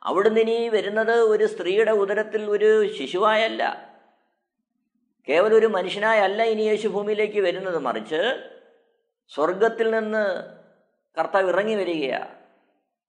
അവിടുന്ന് 0.03 0.39
ഇനി 0.39 0.69
വരുന്നത് 0.69 1.11
ഒരു 1.11 1.45
സ്ത്രീയുടെ 1.45 1.91
ഉദരത്തിൽ 1.91 2.49
ഒരു 2.49 2.93
ശിശുവായല്ല. 2.93 3.93
കേവലം 5.29 5.57
ഒരു 5.57 5.65
മനുഷ്യനായല്ല 5.65 6.43
ഇനി 6.43 6.61
യേശു 6.61 6.87
ഭൂമിയിലേക്ക് 6.87 7.39
വരുന്നത്. 7.39 7.77
മറിച്ച് 7.77 8.49
സ്വർഗത്തിൽ 9.29 9.91
നിന്ന് 9.91 10.43
കർത്താവ് 11.19 11.49
ഇറങ്ങി 11.49 11.75
വരികയാണ് 11.75 12.35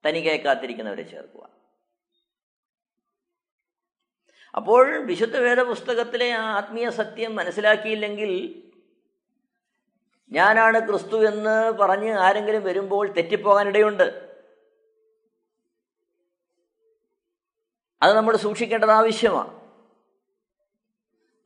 തനിക്കായി 0.07 0.37
കാത്തിരിക്കുന്നവരെ 0.37 1.03
ചേർക്കുക. 1.03 1.49
അപ്പോൾ 4.57 4.99
വിശുദ്ധ 4.99 5.37
വേദപുസ്തകത്തിലെ 5.37 6.33
ആ 6.33 6.53
ആത്മീയ 6.57 6.91
സത്യം 6.91 7.37
മനസ്സിലാക്കിയില്ലെങ്കിൽ 7.37 8.63
ഞാനാണ് 10.33 10.89
ക്രിസ്തു 10.89 11.29
എന്ന് 11.29 11.71
പറഞ്ഞ് 11.71 12.11
ആരെങ്കിലും 12.11 12.65
വരുമ്പോൾ 12.65 13.13
തെറ്റിപ്പോകാനിടയുണ്ട് 13.13 14.35
അത് 18.03 18.13
നമ്മൾ 18.13 18.37
സൂക്ഷിക്കേണ്ടത് 18.37 18.91
ആവശ്യമാണ്. 18.91 19.61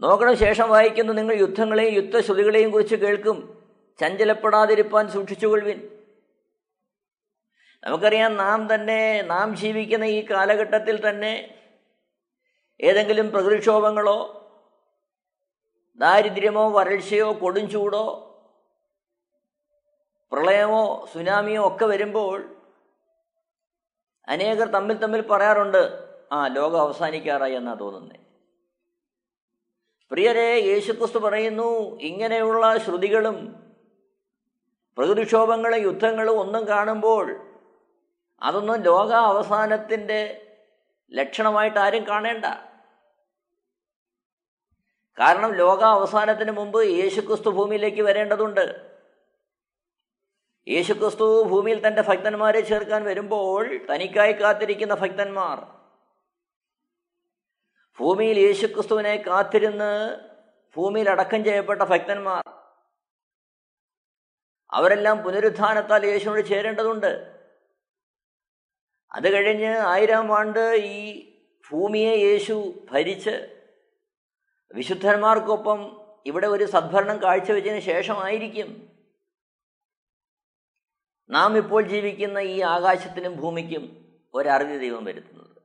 നോക്കണം 0.01 0.37
ശേഷം 0.37 0.69
വായിക്കുന്ന 0.69 1.13
നിങ്ങൾ 1.13 1.35
യുദ്ധങ്ങളെയും 1.35 1.95
യുദ്ധശ്രുതികളെയും 1.95 2.71
കുറിച്ച് 2.71 2.97
കേൾക്കും. 2.97 3.67
ചഞ്ചലപ്പെടാതിരിപ്പാൻ 4.01 5.09
സൂക്ഷിച്ചുകൊള്ളുവിൻ. 5.09 5.89
നമുക്കറിയാം 7.87 8.37
നാം 8.37 8.75
തന്നെ 8.75 9.23
നാം 9.23 9.57
ജീവിക്കുന്ന 9.57 10.05
ഈ 10.05 10.27
കാലഘട്ടത്തിൽ 10.31 11.09
തന്നെ 11.09 11.58
ഏതെങ്കിലും 12.81 13.31
പ്രകൃതിക്ഷോഭങ്ങളോ 13.31 14.19
ദാരിദ്ര്യമോ 15.99 16.71
വരൾച്ചയോ 16.71 17.33
കൊടുംചൂടോ 17.33 18.35
പ്രളയമോ 20.33 21.07
സുനാമിയോ 21.15 21.69
ഒക്കെ 21.69 21.87
വരുമ്പോൾ 21.87 22.55
അനേകർ 24.29 24.69
തമ്മിൽ 24.69 24.97
തമ്മിൽ 24.97 25.21
പറയാറുണ്ട് 25.21 25.83
ആ 26.33 26.47
ലോകം 26.47 26.81
അവസാനിക്കാറായി 26.81 27.55
എന്നാ 27.55 27.75
തോന്നുന്നത് 27.75 28.19
പ്രിയരെ 30.11 30.59
യേശുക്രിസ്തു 30.61 31.19
പറയുന്നു 31.19 31.99
ഇങ്ങനെയുള്ള 32.01 32.77
ശ്രുതികളും 32.77 33.67
പ്രകൃതിക്ഷോഭങ്ങളും 34.99 35.83
യുദ്ധങ്ങളും 35.83 36.41
ഒന്നും 36.41 36.69
കാണുമ്പോൾ 36.69 37.27
അതൊന്നും 38.43 38.83
ലോക 38.83 39.13
അവസാനത്തിന്റെ 39.13 40.21
ലക്ഷണമായിട്ട് 41.13 41.79
ആരും 41.79 42.07
കാണേണ്ട. 42.09 42.68
കാരണം 45.19 45.55
ലോക 45.55 45.83
അവസാനത്തിന് 45.83 46.51
മുമ്പ് 46.51 46.85
യേശുക്രിസ്തു 46.85 47.51
ഭൂമിയിലേക്ക് 47.51 48.03
വരേണ്ടതുണ്ട്. 48.03 48.89
യേശുക്രിസ്തു 50.69 51.43
ഭൂമിയിൽ 51.43 51.87
തന്റെ 51.87 52.03
ഭക്തന്മാരെ 52.03 52.61
ചേർക്കാൻ 52.61 53.05
വരുമ്പോൾ 53.05 53.87
തനിക്കായി 53.87 54.33
കാത്തിരിക്കുന്ന 54.33 54.95
ഭക്തന്മാർ. 54.95 55.59
ഭൂമിയിൽ 57.99 58.39
യേശുക്രിസ്തുവിനെ 58.39 59.25
കാത്തിരുന്ന് 59.27 60.17
ഭൂമിയിൽ 60.77 61.11
അടക്കം 61.11 61.45
ചെയ്യപ്പെട്ട 61.45 61.83
ഭക്തന്മാർ. 61.83 62.43
അവരെല്ലാം 64.73 65.23
പുനരുത്ഥാനത്താൽ 65.25 66.07
യേശുവിനോട് 66.07 66.49
ചേരേണ്ടതുണ്ട്. 66.49 67.39
അത് 69.13 69.33
കഴിഞ്ഞ് 69.33 69.77
ആയിരം 69.77 70.39
ആണ്ട് 70.39 70.75
ഈ 70.77 71.33
ഭൂമിയെ 71.71 72.17
യേശു 72.17 72.87
ഭരിച്ച് 72.93 73.58
വിശുദ്ധന്മാർക്കൊപ്പം 74.75 76.07
ഇവിടെ 76.27 76.47
ഒരു 76.47 76.65
സദ്ഭരണം 76.65 77.23
കാഴ്ചവെച്ചതിന് 77.23 77.81
ശേഷമായിരിക്കും. 77.81 78.93
നാം 81.31 81.57
ഇപ്പോൾ 81.57 81.89
ജീവിക്കുന്ന 81.89 82.39
ഈ 82.39 82.61
ആകാശത്തിനും 82.61 83.37
ഭൂമിക്കും 83.37 84.07
ഒരറിവ് 84.35 84.81
ദൈവം 84.81 85.05
വരുത്തുന്നത്. 85.05 85.63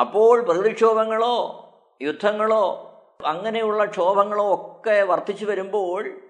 അപ്പോൾ 0.00 0.42
പ്രകൃതിക്ഷോഭങ്ങളോ 0.44 1.60
യുദ്ധങ്ങളോ 2.02 2.90
അങ്ങനെയുള്ള 3.26 3.84
ക്ഷോഭങ്ങളോ 3.84 4.54
ഒക്കെ 4.54 5.02
വർദ്ധിച്ചു 5.02 5.44
വരുമ്പോൾ 5.44 6.20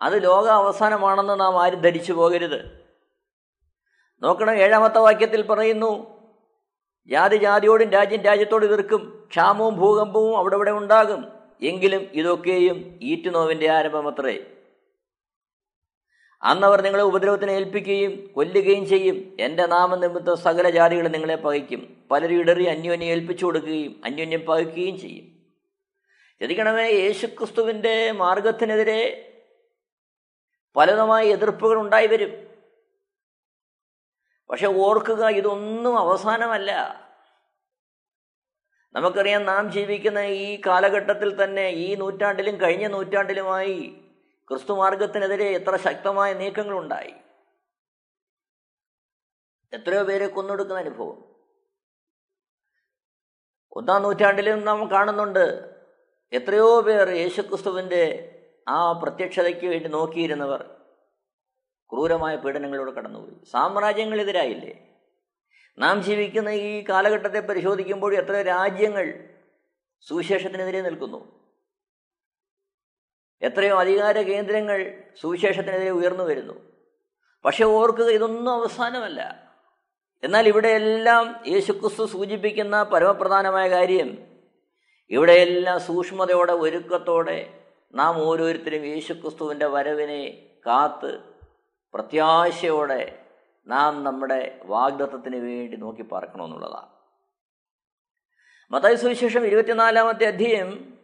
അത് 0.00 0.24
ലോക 0.24 0.48
അവസാനമാണെന്ന് 0.48 1.40
നാം 1.40 1.62
ആരും 1.62 1.80
ധരിച്ചു 1.80 2.12
പോകരുത്. 2.12 2.88
നോക്കണം 4.22 4.54
ഏഴാമത്തെ 4.54 4.98
വാക്യത്തിൽ 4.98 5.42
പറയുന്നു 5.42 6.19
ജാതി 7.06 7.36
ജാതിയോടും 7.36 7.90
രാജ്യം 7.90 8.22
രാജ്യത്തോട് 8.22 8.66
എതിർക്കും. 8.66 9.26
ക്ഷാമവും 9.30 9.76
ഭൂകമ്പവും 9.76 10.36
അവിടെ 10.36 10.54
ഇവിടെ 10.54 10.70
ഉണ്ടാകും. 10.70 11.24
എങ്കിലും 11.62 12.08
ഇതൊക്കെയും 12.12 12.98
ഈറ്റുനോവിന്റെ 13.02 13.70
ആരംഭമത്രേ. 13.70 14.38
അന്നവർ 16.42 16.80
നിങ്ങളെ 16.80 17.02
ഉപദ്രവത്തിന് 17.02 17.50
ഏൽപ്പിക്കുകയും 17.50 18.30
കൊല്ലുകയും 18.36 18.86
ചെയ്യും. 18.86 19.36
എന്റെ 19.40 19.66
നാമനിമിത്തം 19.66 20.36
സകല 20.36 20.70
ജാതികളും 20.70 21.12
നിങ്ങളെ 21.12 21.36
പകയ്ക്കും. 21.36 22.04
പലരും 22.10 22.38
ഇടറി 22.38 22.64
അന്യോന്യം 22.64 23.08
ഏൽപ്പിച്ചു 23.08 23.44
കൊടുക്കുകയും 23.44 24.00
അന്യോന്യം 24.04 24.40
പകയ്ക്കുകയും 24.40 25.00
ചെയ്യും. 25.00 25.40
ചതിക്കണമേ 26.40 26.88
യേശുക്രിസ്തുവിന്റെ 26.88 28.12
മാർഗത്തിനെതിരെ 28.12 29.26
പലതുമായ 30.76 31.24
എതിർപ്പുകൾ 31.24 31.80
ഉണ്ടായി 31.80 32.06
വരും. 32.06 32.49
പക്ഷെ 34.50 34.66
ഓർക്കുക 34.66 35.28
ഇതൊന്നും 35.28 35.98
അവസാനമല്ല. 35.98 37.00
നമുക്കറിയാം 38.94 39.44
നാം 39.44 39.72
ജീവിക്കുന്ന 39.72 40.18
ഈ 40.18 40.60
കാലഘട്ടത്തിൽ 40.66 41.44
തന്നെ 41.44 41.68
ഈ 41.68 41.94
നൂറ്റാണ്ടിലും 41.94 42.60
കഴിഞ്ഞ 42.60 42.86
നൂറ്റാണ്ടിലുമായി 42.86 44.06
ക്രിസ്തുമാർഗത്തിനെതിരെ 44.48 45.44
എത്ര 45.44 45.76
ശക്തമായ 45.76 46.32
നീക്കങ്ങളുണ്ടായി. 46.32 47.14
എത്രയോ 49.72 50.02
പേരെ 50.02 50.26
കൊന്നൊടുക്കുന്ന 50.26 50.80
അനുഭവം. 50.80 51.36
ഒന്നാം 53.72 54.02
നൂറ്റാണ്ടിലും 54.02 54.64
നാം 54.64 54.90
കാണുന്നുണ്ട് 54.90 55.74
എത്രയോ 56.32 56.80
പേർ 56.80 57.08
യേശുക്രിസ്തുവിന്റെ 57.08 58.36
ആ 58.68 58.92
പ്രത്യക്ഷതയ്ക്ക് 58.92 59.66
വേണ്ടി 59.66 59.88
നോക്കിയിരുന്നവർ. 59.88 60.79
ക്രൂരമായ 61.92 62.36
പീഡനങ്ങളിലൂടെ 62.36 62.90
കടന്നുപോയി. 62.90 63.44
സാമ്രാജ്യങ്ങളെതിരായില്ലേ? 63.50 64.86
നാം 65.78 66.02
ജീവിക്കുന്ന 66.02 66.48
ഈ 66.48 66.84
കാലഘട്ടത്തെ 66.88 67.40
പരിശോധിക്കുമ്പോൾ 67.40 68.14
എത്ര 68.14 68.42
രാജ്യങ്ങൾ 68.42 69.28
സുവിശേഷത്തിനെതിരെ 70.08 70.80
നിൽക്കുന്നു? 70.82 71.40
എത്രയോ 73.42 73.80
അധികാര 73.80 74.20
കേന്ദ്രങ്ങൾ 74.20 75.02
സുവിശേഷത്തിനെതിരെ 75.20 75.90
ഉയർന്നു 75.90 76.24
വരുന്നു. 76.24 76.54
പക്ഷെ 77.44 77.64
ഓർക്കുക 77.64 78.10
ഇതൊന്നും 78.10 78.52
അവസാനമല്ല. 78.52 79.50
എന്നാൽ 80.22 80.48
ഇവിടെയെല്ലാം 80.48 81.44
യേശുക്രിസ്തു 81.46 82.06
സൂചിപ്പിക്കുന്ന 82.06 82.82
പരമപ്രധാനമായ 82.82 83.70
കാര്യം 83.70 84.26
ഇവിടെയെല്ലാം 85.10 85.80
സൂക്ഷ്മതയോടെ 85.80 86.52
ഒരുക്കത്തോടെ 86.52 87.64
നാം 87.94 88.18
ഓരോരുത്തരും 88.18 88.86
യേശുക്രിസ്തുവിന്റെ 88.86 89.66
വരവിനെ 89.66 90.50
കാത്ത് 90.66 91.29
പ്രത്യാശയോടെ 91.94 93.26
നാം 93.66 94.04
നമ്മുടെ 94.04 94.60
വാഗ്ദത്വത്തിന് 94.64 95.36
വേണ്ടി 95.36 95.76
നോക്കി 95.76 96.02
പാർക്കണമെന്നുള്ളതാണ്. 96.02 96.88
മതായ 98.70 98.94
സുവിശേഷം 98.94 99.46
ഇരുപത്തിനാലാമത്തെ 99.46 100.24
അധ്യയം 100.24 100.98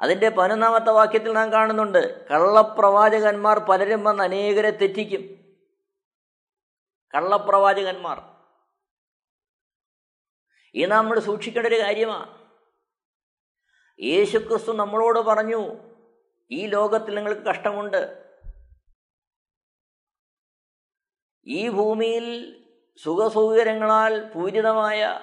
അതിന്റെ 0.00 0.28
പതിനൊന്നാമത്തെ 0.28 0.90
വാക്യത്തിൽ 0.90 1.32
നാം 1.32 1.52
കാണുന്നുണ്ട് 1.52 2.28
കള്ളപ്രവാചകന്മാർ 2.28 3.58
പലരും 3.58 4.04
വന്ന് 4.04 4.22
അനേകരെ 4.22 4.70
തെറ്റിക്കും. 4.70 5.20
കള്ളപ്രവാചകന്മാർ. 7.14 8.22
ഈ 10.74 10.84
നമ്മൾ 10.84 11.18
സൂക്ഷിക്കേണ്ട 11.18 11.66
ഒരു 11.66 11.80
കാര്യമാണ്. 11.80 12.46
യേശുക്രിസ്തു 14.00 14.72
നമ്മളോട് 14.72 15.18
പറഞ്ഞു 15.18 15.76
ഈ 16.50 16.66
ലോകത്തിൽ 16.66 17.14
നിങ്ങൾക്ക് 17.14 17.40
കഷ്ടമുണ്ട് 17.40 18.25
ഈ 21.46 21.68
ഭൂമിയിൽ 21.68 22.56
സുഖസൗകര്യങ്ങളാൽ 22.98 24.30
പൂരിതമായ 24.34 25.18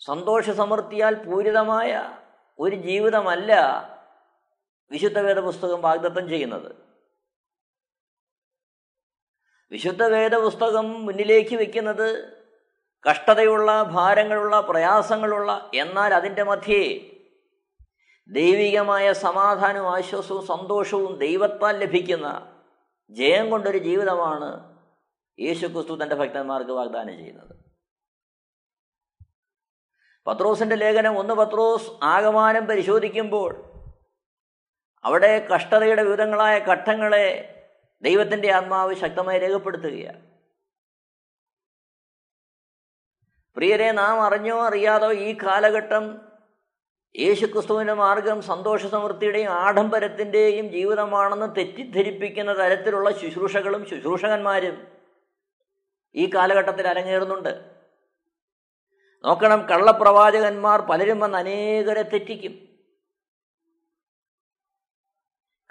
സന്തോഷ 0.00 0.50
സമൃദ്ധിയാൽ 0.50 1.14
പൂരിതമായ 1.14 2.18
ഒരു 2.58 2.76
ജീവിതമല്ല 2.76 3.52
വിശുദ്ധ 4.90 5.18
വേദ 5.18 5.38
പുസ്തകം 5.38 5.82
വാഗ്ദത്തം 5.82 6.28
ചെയ്യുന്നത്. 6.28 6.74
വിശുദ്ധ 9.70 10.02
വേദ 10.02 10.34
പുസ്തകം 10.34 11.04
മുന്നിലേക്ക് 11.04 11.56
വെക്കുന്നത് 11.56 12.38
കഷ്ടതയുള്ള 13.08 13.82
ഭാരങ്ങളുള്ള 13.82 14.60
പ്രയാസങ്ങളുള്ള 14.60 15.70
എന്നാൽ 15.74 16.14
അതിന്റെ 16.14 16.42
മധ്യേ 16.42 17.14
ദൈവികമായ 18.28 19.12
സമാധാനവും 19.12 19.90
ആശ്വാസവും 19.90 20.46
സന്തോഷവും 20.46 21.18
ദൈവത്താൽ 21.18 21.78
ലഭിക്കുന്ന 21.78 22.58
ജയം 23.10 23.50
കൊണ്ടൊരു 23.50 23.78
ജീവിതമാണ് 23.78 24.77
യേശു 25.40 25.66
ക്രിസ്തു 25.66 26.02
തന്റെ 26.02 26.14
ഭക്തന്മാർക്ക് 26.14 26.70
വാഗ്ദാനം 26.70 27.16
ചെയ്യുന്നത്. 27.16 27.54
പത്രോസിന്റെ 30.26 30.76
ലേഖനം 30.76 31.18
ഒന്ന് 31.18 31.34
പത്രോസ് 31.34 31.90
ആകമാനം 32.02 32.66
പരിശോധിക്കുമ്പോൾ 32.66 33.74
അവിടെ 35.04 35.48
കഷ്ടതയുടെ 35.54 36.02
വിവിധങ്ങളായ 36.02 36.58
ഘട്ടങ്ങളെ 36.58 37.54
ദൈവത്തിന്റെ 38.02 38.52
ആത്മാവ് 38.52 38.94
ശക്തമായി 38.94 39.38
രേഖപ്പെടുത്തുകയാണ്. 39.38 40.28
പ്രിയരെ 43.56 43.92
നാം 43.92 44.22
അറിഞ്ഞോ 44.22 44.66
അറിയാതോ 44.66 45.12
ഈ 45.12 45.38
കാലഘട്ടം 45.42 46.28
യേശുക്രിസ്തുവിന്റെ 47.18 47.94
മാർഗം 47.94 48.42
സന്തോഷ 48.42 48.86
സമൃദ്ധിയുടെയും 48.86 49.50
ആഡംബരത്തിന്റെയും 49.50 50.68
ജീവിതമാണെന്ന് 50.68 51.56
തെറ്റിദ്ധരിപ്പിക്കുന്ന 51.56 52.52
തരത്തിലുള്ള 52.52 53.10
ശുശ്രൂഷകളും 53.10 53.86
ശുശ്രൂഷകന്മാരും 53.86 54.97
ഈ 56.18 56.30
കാലഘട്ടത്തിൽ 56.34 56.88
അരങ്ങേറുന്നുണ്ട്. 56.88 57.52
നോക്കണം 59.24 59.68
കള്ളപ്രവാചകന്മാർ 59.68 60.80
പലരും 60.80 61.20
വന്ന് 61.20 61.38
അനേകരെ 61.38 62.02
തെറ്റിക്കും. 62.02 62.68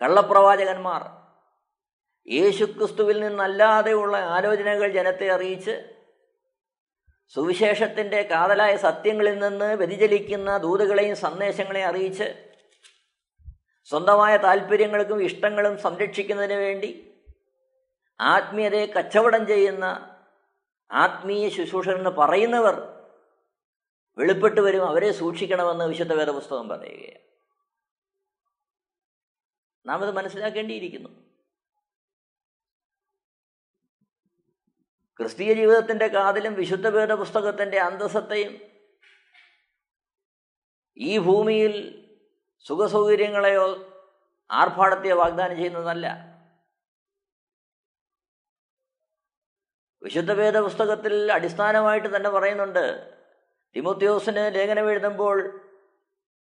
കള്ളപ്രവാചകന്മാർ 0.02 1.04
യേശുക്രിസ്തുവിൽ 2.28 3.20
നിന്നല്ലാതെയുള്ള 3.20 4.18
ആലോചനകൾ 4.18 4.92
ജനത്തെ 4.92 5.28
അറിയിച്ച് 5.32 5.94
സുവിശേഷത്തിന്റെ 7.36 8.22
കാതലായ 8.22 8.76
സത്യങ്ങളിൽ 8.76 9.40
നിന്ന് 9.40 9.66
വ്യതിചലിക്കുന്ന 9.66 10.58
ദൂതുകളെയും 10.58 11.16
സന്ദേശങ്ങളെയും 11.16 11.88
അറിയിച്ച് 11.88 12.28
സ്വന്തമായ 13.86 14.38
താല്പര്യങ്ങൾക്കും 14.38 15.24
ഇഷ്ടങ്ങളും 15.24 15.78
സംരക്ഷിക്കുന്നതിന് 15.78 16.54
വേണ്ടി 16.54 16.90
ആത്മീയതയെ 18.22 18.86
കച്ചവടം 18.86 19.48
ചെയ്യുന്ന 19.48 20.17
ആത്മീയ 20.92 21.50
ശുശ്രൂഷകരെന്ന് 21.50 22.10
പറയുന്നവർ 22.10 22.98
വെളിപ്പെട്ട് 24.18 24.62
വരും 24.62 24.88
അവരെ 24.88 25.12
സൂക്ഷിക്കണമെന്ന് 25.12 25.86
വിശുദ്ധ 25.86 26.14
വേദപുസ്തകം 26.14 26.70
പറയുകയാണ്. 26.70 27.28
നാം 29.86 30.02
അത് 30.02 30.12
മനസ്സിലാക്കേണ്ടിയിരിക്കുന്നു. 30.12 31.10
ക്രിസ്തീയ 35.18 35.54
ജീവിതത്തിന്റെ 35.54 36.08
കാതിലും 36.08 36.54
വിശുദ്ധ 36.54 36.88
വേദ 36.88 37.12
പുസ്തകത്തിന്റെ 37.12 37.80
അന്തസ്സത്തെയും 37.80 38.62
ഈ 40.98 41.18
ഭൂമിയിൽ 41.18 42.04
സുഖസൗകര്യങ്ങളെയോ 42.68 43.94
ആർഭാടത്തെയോ 44.52 45.16
വാഗ്ദാനം 45.16 45.58
ചെയ്യുന്നതല്ല. 45.58 46.37
വിശുദ്ധ 50.04 50.32
വേദ 50.32 50.58
പുസ്തകത്തിൽ 50.58 51.32
അടിസ്ഥാനമായിട്ട് 51.32 52.16
തന്നെ 52.16 52.30
പറയുന്നുണ്ട്. 52.30 53.16
തിമോത്യോസിന് 53.76 54.56
ലേഖനം 54.56 54.90
എഴുതുമ്പോൾ 54.90 55.62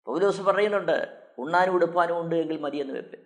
പൗലോസ് 0.05 0.41
പറയുന്നുണ്ട് 0.41 1.25
ഉണ്ണാനും 1.37 1.73
ഉടുപ്പാനും 1.73 2.19
ഉണ്ട് 2.19 2.35
എങ്കിൽ 2.35 2.57
മതിയെന്ന് 2.57 2.93
വെപ്പ്. 2.93 3.19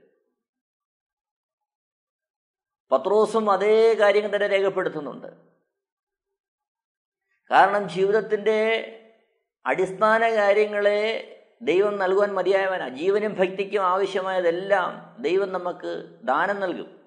പത്രോസും 2.91 3.51
അതേ 3.51 3.93
കാര്യം 3.93 4.35
തന്നെ 4.35 4.47
രേഖപ്പെടുത്തുന്നുണ്ട്. 4.47 5.27
കാരണം 7.51 7.89
ജീവിതത്തിന്റെ 7.89 8.95
അടിസ്ഥാന 9.65 10.29
കാര്യങ്ങളെ 10.29 11.35
ദൈവം 11.61 11.97
നൽകുവാൻ 11.97 12.33
മതിയായവനാണ് 12.33 12.97
ജീവനും 12.97 13.33
ഭക്തിക്കും 13.33 13.83
ആവശ്യമായതെല്ലാം 13.83 15.21
ദൈവം 15.21 15.53
നമുക്ക് 15.53 16.19
ദാനം 16.23 16.59
നൽകും. 16.59 16.98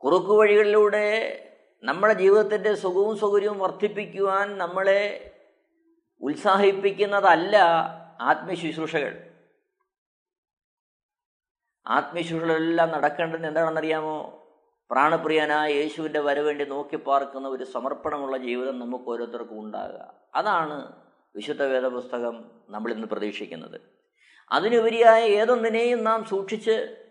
കുറുക്കു 0.00 0.32
വഴികളിലൂടെ 0.32 1.06
നമ്മുടെ 1.82 2.14
ജീവിതത്തിന്റെ 2.14 2.74
സുഖവും 2.74 3.18
സൗകര്യവും 3.18 3.58
വർദ്ധിപ്പിക്കുവാൻ 3.58 4.58
നമ്മളെ 4.58 5.32
ഉത്സാഹിപ്പിക്കുന്നതല്ല 6.20 7.56
ആത്മശുശ്രൂഷകൾ 8.20 9.34
ആത്മശുശ്രൂഷകളെല്ലാം 11.86 12.88
നടക്കേണ്ടത് 12.88 13.46
എന്താണെന്നറിയാമോ? 13.46 14.44
പ്രാണപ്രിയനായ 14.90 15.72
യേശുവിന്റെ 15.72 16.20
വരവേണ്ടി 16.20 16.64
നോക്കി 16.64 16.96
പാർക്കുന്ന 16.96 17.48
ഒരു 17.48 17.64
സമർപ്പണമുള്ള 17.64 18.36
ജീവിതം 18.36 18.78
നമുക്ക് 18.78 19.04
ഓരോരുത്തർക്കും 19.04 19.60
ഉണ്ടാകുക. 19.60 20.14
അതാണ് 20.34 20.92
വിശുദ്ധ 21.36 21.62
വേദപുസ്തകം 21.62 22.50
നമ്മളിന്ന് 22.68 23.06
പ്രതീക്ഷിക്കുന്നത്. 23.06 23.80
അതിനുപരിയായ 24.50 25.22
ഏതൊന്നിനെയും 25.22 26.04
നാം 26.04 26.24
സൂക്ഷിച്ച് 26.24 27.04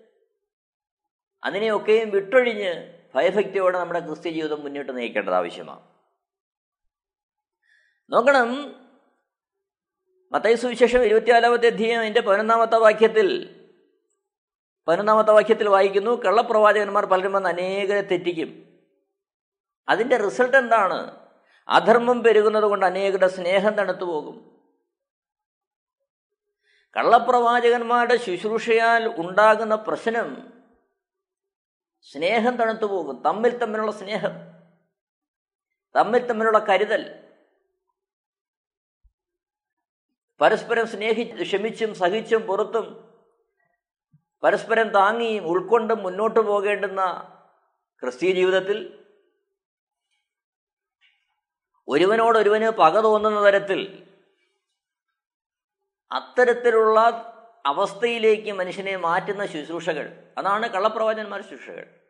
അതിനെയൊക്കെയും 1.43 2.09
വിട്ടൊഴിഞ്ഞ് 2.09 2.97
ഭയഭക്തിയോടെ 3.15 3.79
നമ്മുടെ 3.79 3.99
ക്രിസ്ത്യ 3.99 4.31
ജീവിതം 4.31 4.63
മുന്നോട്ട് 4.63 4.97
നയിക്കേണ്ടത് 4.97 5.33
ആവശ്യമാണ്. 5.33 5.83
നോക്കണം. 8.09 8.75
മത്തൈ 10.31 10.55
സുവിശേഷം 10.55 11.03
ഇരുപത്തിനാലാമത്തെ 11.03 11.67
അധ്യയം 11.67 11.99
അതിന്റെ 11.99 12.21
പതിനൊന്നാമത്തെ 12.21 12.75
വാക്യത്തിൽ 12.75 13.53
പതിനൊന്നാമത്തെ 14.87 15.31
വാക്യത്തിൽ 15.31 15.69
വായിക്കുന്നു 15.69 16.23
കള്ളപ്രവാചകന്മാർ 16.23 17.05
പലരും 17.05 17.33
വന്ന് 17.33 17.49
അനേകരെ 17.49 18.01
തെറ്റിക്കും. 18.01 18.79
അതിന്റെ 19.89 20.17
റിസൾട്ട് 20.17 20.57
എന്താണ്? 20.57 21.15
അധർമ്മം 21.67 22.23
പെരുകുന്നത് 22.23 22.63
കൊണ്ട് 22.63 22.85
അനേകരുടെ 22.85 23.27
സ്നേഹം 23.27 23.73
തണുത്തു 23.73 24.03
പോകും. 24.03 24.61
കള്ളപ്രവാചകന്മാരുടെ 26.97 28.17
ശുശ്രൂഷയാൽ 28.17 29.13
ഉണ്ടാകുന്ന 29.17 29.75
പ്രശ്നം 29.75 30.56
സ്നേഹം 32.01 32.55
തണുത്തു 32.55 32.85
പോകും. 32.85 33.21
തമ്മിൽ 33.21 33.57
തമ്മിലുള്ള 33.57 33.91
സ്നേഹം. 33.91 34.31
തമ്മിൽ 35.95 36.27
തമ്മിലുള്ള 36.27 36.59
കരുതൽ. 36.59 37.23
പരസ്പരം 40.41 40.87
സ്നേഹിച്ച് 40.87 41.43
ക്ഷമിച്ചും 41.43 41.93
സഹിച്ചും 41.93 42.41
പുറത്തും 42.41 43.07
പരസ്പരം 44.43 44.89
താങ്ങിയും 44.89 45.45
ഉൾക്കൊണ്ടും 45.47 46.03
മുന്നോട്ട് 46.03 46.39
പോകേണ്ടുന്ന 46.39 47.01
ക്രിസ്തീയ 48.03 48.31
ജീവിതത്തിൽ 48.31 49.03
ഒരുവനോടൊരുവന് 51.87 52.69
പക 52.69 52.99
തോന്നുന്ന 52.99 53.49
തരത്തിൽ 53.49 54.07
അത്തരത്തിലുള്ള 56.11 56.99
അവസ്ഥയിലേക്ക് 57.67 58.51
മനുഷ്യനെ 58.51 58.95
മാറ്റുന്ന 58.95 59.45
ശുശ്രൂഷകൾ. 59.45 60.33
അതാണ് 60.37 60.69
കള്ളപ്രവാചന്മാർ 60.69 61.41
ശുശ്രൂഷകൾ. 61.41 62.01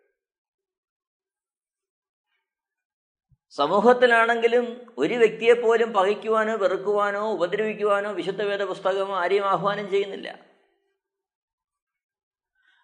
സമൂഹത്തിലാണെങ്കിലും 3.49 4.95
ഒരു 4.97 5.13
വ്യക്തിയെപ്പോലും 5.13 5.93
പകയ്ക്കുവാനോ 5.93 6.55
വെറുക്കുവാനോ 6.55 7.33
ഉപദ്രവിക്കുവാനോ 7.33 8.11
വിശുദ്ധ 8.11 8.41
വേദ 8.41 8.63
പുസ്തകം 8.63 9.15
ആരെയും 9.15 9.45
ആഹ്വാനം 9.45 9.89
ചെയ്യുന്നില്ല. 9.89 10.45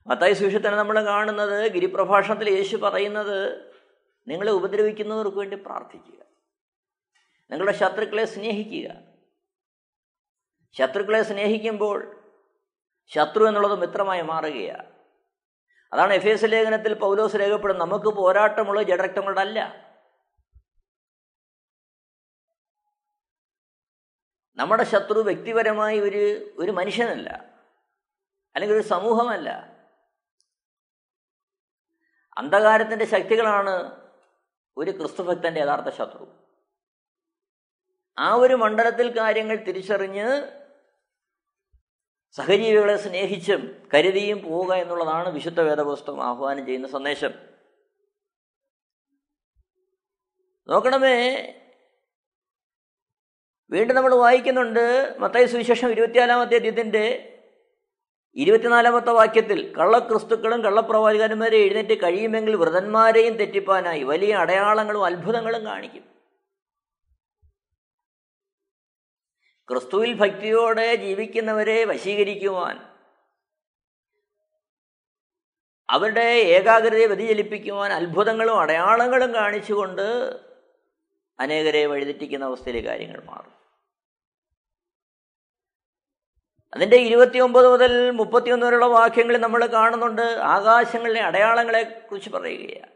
മത്തായി 0.08 0.34
സുഷത്തിന് 0.34 0.74
നമ്മൾ 0.74 1.06
കാണുന്നത് 1.06 1.72
ഗിരിപ്രഭാഷണത്തിൽ 1.72 2.50
യേശു 2.50 2.78
പറയുന്നത് 2.78 3.72
നിങ്ങളെ 4.28 4.52
ഉപദ്രവിക്കുന്നവർക്ക് 4.52 5.38
വേണ്ടി 5.38 5.56
പ്രാർത്ഥിക്കുക. 5.56 6.26
നിങ്ങളുടെ 7.52 7.78
ശത്രുക്കളെ 7.78 8.26
സ്നേഹിക്കുക. 8.26 8.96
ശത്രുക്കളെ 10.74 11.24
സ്നേഹിക്കുമ്പോൾ 11.24 12.23
ശത്രു 13.08 13.46
എന്നുള്ളത് 13.46 13.80
മിത്രമായി 13.80 14.22
മാറുകയാണ്. 14.22 14.94
അതാണ് 15.94 16.14
എഫ് 16.14 16.28
എസ് 16.28 16.46
ലേഖനത്തിൽ 16.46 16.94
പൗലോസ് 16.94 17.36
രേഖപ്പെടും 17.36 17.80
നമുക്ക് 17.80 18.06
പോരാട്ടമുള്ള 18.06 18.84
ജഡരക്തങ്ങളല്ല 18.84 19.94
നമ്മുടെ 24.56 24.84
ശത്രു 24.84 25.20
വ്യക്തിപരമായി 25.20 26.00
ഒരു 26.00 26.52
ഒരു 26.58 26.72
മനുഷ്യനല്ല. 26.72 27.30
അല്ലെങ്കിൽ 28.56 28.76
ഒരു 28.76 28.84
സമൂഹമല്ല. 28.84 29.74
അന്ധകാരത്തിന്റെ 32.38 33.06
ശക്തികളാണ് 33.06 34.04
ഒരു 34.78 34.92
ക്രിസ്തുഭക്തന്റെ 34.92 35.62
യഥാർത്ഥ 35.62 35.96
ശത്രു. 35.96 36.44
ആ 38.18 38.34
ഒരു 38.34 38.54
മണ്ഡലത്തിൽ 38.54 39.20
കാര്യങ്ങൾ 39.20 39.56
തിരിച്ചറിഞ്ഞ് 39.56 40.28
സഹജീവികളെ 42.34 42.98
സ്നേഹിച്ചും 42.98 43.90
കരുതിയും 43.94 44.44
പോവുക 44.44 44.74
എന്നുള്ളതാണ് 44.74 45.30
വിശുദ്ധ 45.30 45.62
വേദപുസ്തകം 45.62 46.24
ആഹ്വാനം 46.24 46.66
ചെയ്യുന്ന 46.66 46.88
സന്ദേശം. 46.88 47.32
നോക്കണമേ 50.68 51.16
വീണ്ടും 53.70 53.96
നമ്മൾ 53.96 54.16
വായിക്കുന്നുണ്ട് 54.16 55.16
മത്തായി 55.20 55.46
സുവിശേഷം 55.46 55.92
ഇരുപത്തിനാലാമത്തെ 55.92 56.56
അധ്യയത്തിന്റെ 56.56 57.30
ഇരുപത്തിനാലാമത്തെ 58.36 59.12
വാക്യത്തിൽ 59.12 59.74
കള്ളക്രിസ്തുക്കളും 59.78 60.64
കള്ളപ്രവാചകന്മാരെ 60.64 61.58
എഴുന്നേറ്റ് 61.58 62.02
കഴിയുമെങ്കിൽ 62.04 62.56
വ്രതന്മാരെയും 62.56 63.34
തെറ്റിപ്പാനായി 63.34 64.04
വലിയ 64.04 64.34
അടയാളങ്ങളും 64.36 65.06
അത്ഭുതങ്ങളും 65.06 65.66
കാണിക്കും. 65.66 66.13
ക്രിസ്തുവിൽ 69.70 70.14
ഭക്തിയോടെ 70.14 70.96
ജീവിക്കുന്നവരെ 70.96 71.86
വശീകരിക്കുവാൻ 71.86 72.94
അവരുടെ 75.90 76.22
ഏകാഗ്രതയെ 76.22 77.06
വ്യതിചലിപ്പിക്കുവാൻ 77.06 77.94
അത്ഭുതങ്ങളും 77.94 78.60
അടയാളങ്ങളും 78.60 79.34
കാണിച്ചുകൊണ്ട് 79.34 80.40
അനേകരെ 81.40 81.86
വഴിതെറ്റിക്കുന്ന 81.86 82.46
അവസ്ഥയിലെ 82.46 82.80
കാര്യങ്ങൾ 82.80 83.24
മാറും. 83.24 83.54
അതിന്റെ 86.74 86.98
ഇരുപത്തിയൊമ്പത് 86.98 87.68
മുതൽ 87.68 88.12
മുപ്പത്തിയൊന്ന് 88.12 88.66
വരെയുള്ള 88.66 88.86
വാക്യങ്ങളിൽ 88.86 89.40
നമ്മൾ 89.40 89.66
കാണുന്നുണ്ട് 89.66 90.22
ആകാശങ്ങളിലെ 90.22 91.22
അടയാളങ്ങളെ 91.22 91.84
കുറിച്ച് 91.84 92.30
പറയുകയാണ്. 92.30 92.92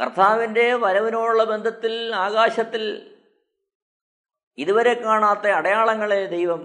കർത്താവിന്റെ 0.00 0.74
വരവിനോടുള്ള 0.74 1.44
ബന്ധത്തിൽ 1.44 2.14
ആകാശത്തിൽ 2.14 3.16
ഇതുവരെ 4.58 4.94
കാണാത്ത 4.94 5.46
അടയാളങ്ങളെ 5.46 6.26
ദൈവം 6.26 6.62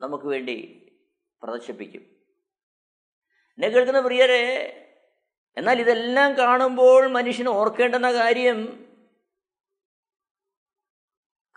നമുക്ക് 0.00 0.24
വേണ്ടി 0.24 0.86
പ്രദർശിപ്പിക്കും. 1.42 2.00
എന്നെ 3.50 3.68
കേൾക്കുന്ന 3.68 4.00
പ്രിയരെ 4.00 4.76
എന്നാൽ 5.56 5.80
ഇതെല്ലാം 5.80 6.36
കാണുമ്പോൾ 6.36 7.06
മനുഷ്യൻ 7.06 7.48
ഓർക്കേണ്ടുന്ന 7.48 8.12
കാര്യം 8.12 8.86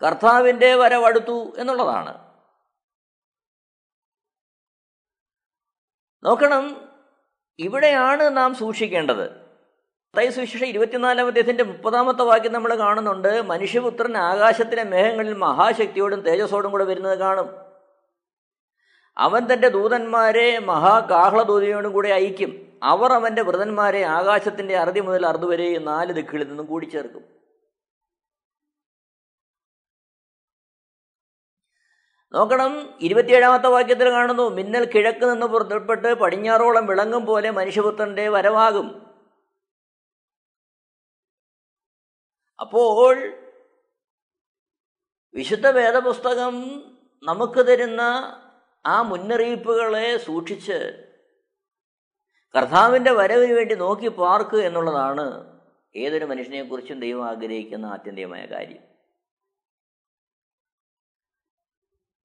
കർത്താവിന്റെ 0.04 0.74
വരവടുത്തു 0.74 1.52
എന്നുള്ളതാണ്. 1.58 2.24
നോക്കണം 6.24 6.88
ഇവിടെയാണ് 7.58 8.36
നാം 8.36 8.54
സൂക്ഷിക്കേണ്ടത്. 8.54 9.43
സുവിശേഷം 10.22 10.66
ഇരുപത്തിനാലാം 10.66 11.26
അദ്ദേഹത്തിന്റെ 11.26 11.64
മുപ്പതാമത്തെ 11.64 12.22
വാക്യം 12.22 12.52
നമ്മൾ 12.52 12.74
കാണുന്നുണ്ട്. 12.74 13.42
മനുഷ്യപുത്രൻ 13.42 14.16
ആകാശത്തിലെ 14.16 14.84
മേഘങ്ങളിൽ 14.84 15.34
മഹാശക്തിയോടും 15.34 16.20
തേജസ്സോടും 16.20 16.70
കൂടെ 16.70 16.84
വരുന്നത് 16.84 17.18
കാണും. 17.18 17.50
അവൻ 19.18 19.52
തന്റെ 19.52 19.68
ദൂതന്മാരെ 19.68 20.58
മഹാകാഹളദൂതിയോടും 20.58 21.92
കൂടെ 21.92 22.08
അയക്കും. 22.08 22.80
അവർ 22.82 23.12
അവന്റെ 23.12 23.42
വൃതന്മാരെ 23.42 24.02
ആകാശത്തിന്റെ 24.02 24.76
അറുതി 24.76 25.00
മുതൽ 25.00 25.26
അറുതി 25.26 25.46
വരെ 25.46 25.78
നാല് 25.78 26.12
ദിക്കുകളിൽ 26.12 26.48
നിന്നും 26.48 26.66
കൂടി 26.66 26.86
ചേർക്കും 26.86 27.22
നോക്കണം 32.34 32.98
ഇരുപത്തിയേഴാമത്തെ 33.00 33.68
വാക്യത്തിൽ 33.68 34.10
കാണുന്നു? 34.10 34.48
മിന്നൽ 34.48 34.84
കിഴക്ക് 34.84 35.26
നിന്ന് 35.26 35.46
പുറത്തുപെട്ട് 35.46 36.14
പടിഞ്ഞാറോളം 36.14 36.86
വിളങ്ങും 36.86 37.26
പോലെ 37.26 37.50
മനുഷ്യപുത്രന്റെ 37.50 38.28
വരവാകും. 38.28 39.13
അപ്പോൾ 42.64 43.14
വിശുദ്ധ 45.34 45.66
വേദപുസ്തകം 45.66 46.54
നമുക്ക് 47.22 47.60
തരുന്ന 47.66 48.02
ആ 48.86 49.02
മുന്നറിയിപ്പുകളെ 49.02 50.16
സൂക്ഷിച്ച് 50.16 50.78
കർത്താവിന്റെ 52.54 53.10
വരവിന് 53.10 53.52
വേണ്ടി 53.52 53.74
നോക്കി 53.74 54.08
പാർക്കുക 54.08 54.58
എന്നുള്ളതാണ് 54.58 55.24
ഏതൊരു 55.96 56.24
മനുഷ്യനെക്കുറിച്ചും 56.24 57.00
ദൈവം 57.00 57.24
ആഗ്രഹിക്കുന്ന 57.28 57.86
ആത്യന്തികമായ 57.86 58.46
കാര്യം. 58.46 58.82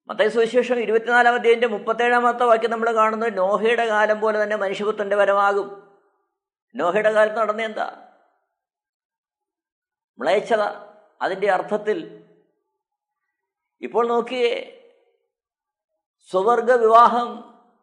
മത്തേ 0.08 0.28
സുവിശേഷം 0.28 0.78
ഇരുപത്തിനാലാം 0.80 1.34
അധ്യായന്റെ 1.34 1.66
മുപ്പത്തേഴാമത്തെ 1.66 2.44
വാക്യം 2.44 2.70
നമ്മൾ 2.70 2.94
കാണുന്നത് 2.94 3.38
നോഹയുടെ 3.38 3.86
കാലം 3.86 4.20
പോലെ 4.20 4.42
തന്നെ 4.42 4.56
മനുഷ്യപുത്രന്റെ 4.56 5.16
വരവാകും. 5.16 5.68
നോഹയുടെ 6.74 7.12
കാലത്ത് 7.12 7.38
നടന്ന 7.38 7.62
എന്താ 7.62 7.88
മ്ലേച്ഛത. 10.20 10.62
അതിന്റെ 11.22 11.50
അർത്ഥത്തിൽ 11.50 11.98
ഇപ്പോൾ 13.80 14.08
നോക്കിയേ 14.08 14.76
സ്വവർഗ 16.30 16.72
വിവാഹം 16.72 17.28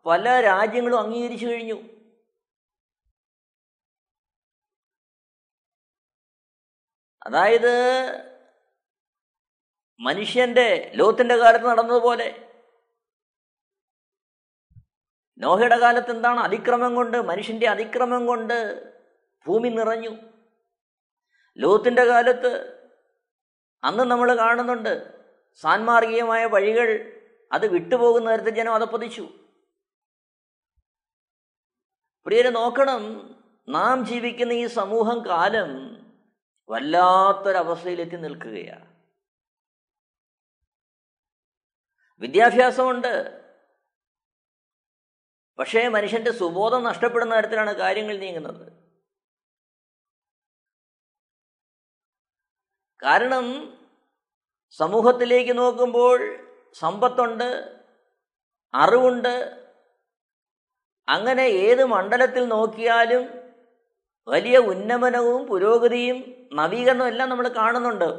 പല 0.05 0.41
രാജ്യങ്ങളും 0.41 0.99
അംഗീകരിച്ചു 0.99 1.45
കഴിഞ്ഞു. 1.45 1.97
അതായത് 7.27 7.73
മനുഷ്യന്റെ 9.99 10.91
ലോത്തിന്റെ 10.95 11.35
കാലത്ത് 11.37 11.65
നടന്നതുപോലെ 11.65 12.47
നോഹയുടെ 15.37 15.79
കാലത്ത് 15.79 16.11
എന്താണ് 16.11 16.39
അതിക്രമം 16.39 16.95
കൊണ്ട് 16.95 17.17
മനുഷ്യന്റെ 17.17 17.67
അതിക്രമം 17.67 18.25
കൊണ്ട് 18.25 18.57
ഭൂമി 19.47 19.69
നിറഞ്ഞു. 19.69 20.36
ലോത്തിന്റെ 21.57 22.03
കാലത്ത് 22.03 22.77
അന്ന് 23.83 24.03
നമ്മൾ 24.03 24.37
കാണുന്നുണ്ട് 24.37 25.17
സാൻമാർഗീയമായ 25.55 26.45
വഴികൾ 26.45 27.13
അത് 27.51 27.67
വിട്ടുപോകുന്ന 27.67 28.35
തരത്തിൽ 28.35 28.49
ജനം 28.49 28.75
അതപ്പതിച്ചു 28.75 29.29
പ്രിയരെ 32.25 32.49
നോക്കണം 32.49 33.35
നാം 33.69 34.05
ജീവിക്കുന്ന 34.05 34.53
ഈ 34.53 34.67
സമൂഹം 34.67 35.25
കാലം 35.25 35.97
വല്ലാത്തൊരവസ്ഥയിലെത്തി 36.69 38.15
നിൽക്കുകയാണ്. 38.15 38.97
വിദ്യാഭ്യാസമുണ്ട്. 42.19 43.43
പക്ഷേ 45.59 45.87
മനുഷ്യന്റെ 45.87 46.31
സുബോധം 46.31 46.83
നഷ്ടപ്പെടുന്ന 46.83 47.35
തരത്തിലാണ് 47.35 47.73
കാര്യങ്ങൾ 47.73 48.17
നീങ്ങുന്നത്. 48.17 48.86
കാരണം 53.03 53.45
സമൂഹത്തിലേക്ക് 54.71 55.57
നോക്കുമ്പോൾ 55.57 56.19
സമ്പത്തുണ്ട് 56.73 57.49
അറിവുണ്ട്. 58.73 59.35
അങ്ങനെ 61.07 61.41
ഏത് 61.41 61.85
മണ്ഡലത്തിൽ 61.85 62.47
നോക്കിയാലും 62.47 63.29
വലിയ 64.27 64.57
ഉന്നമനവും 64.57 65.47
പുരോഗതിയും 65.47 66.17
നവീകരണവും 66.53 67.07
എല്ലാം 67.07 67.29
നമ്മൾ 67.29 67.47
കാണുന്നുണ്ട്. 67.47 68.09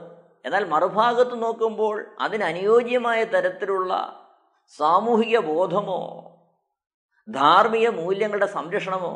എന്നാൽ 0.45 0.65
മറുഭാഗത്ത് 0.65 1.43
നോക്കുമ്പോൾ 1.43 2.17
അതിനനുയോജ്യമായ 2.21 3.25
തരത്തിലുള്ള 3.25 3.93
സാമൂഹിക 4.79 5.39
ബോധമോ 5.39 6.01
ധാർമ്മിക 7.29 7.89
മൂല്യങ്ങളുടെ 7.89 8.47
സംരക്ഷണമോ 8.47 9.13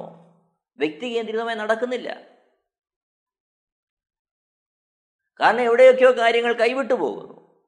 വ്യക്തികേന്ദ്രിതമായി 0.78 1.56
നടക്കുന്നില്ല. 1.56 2.31
കാരണം 5.40 5.60
എവിടെയൊക്കെയോ 5.60 6.10
കാര്യങ്ങൾ 6.18 6.52
കൈവിട്ടു 6.52 6.94
പോകുന്നു. 6.94 7.60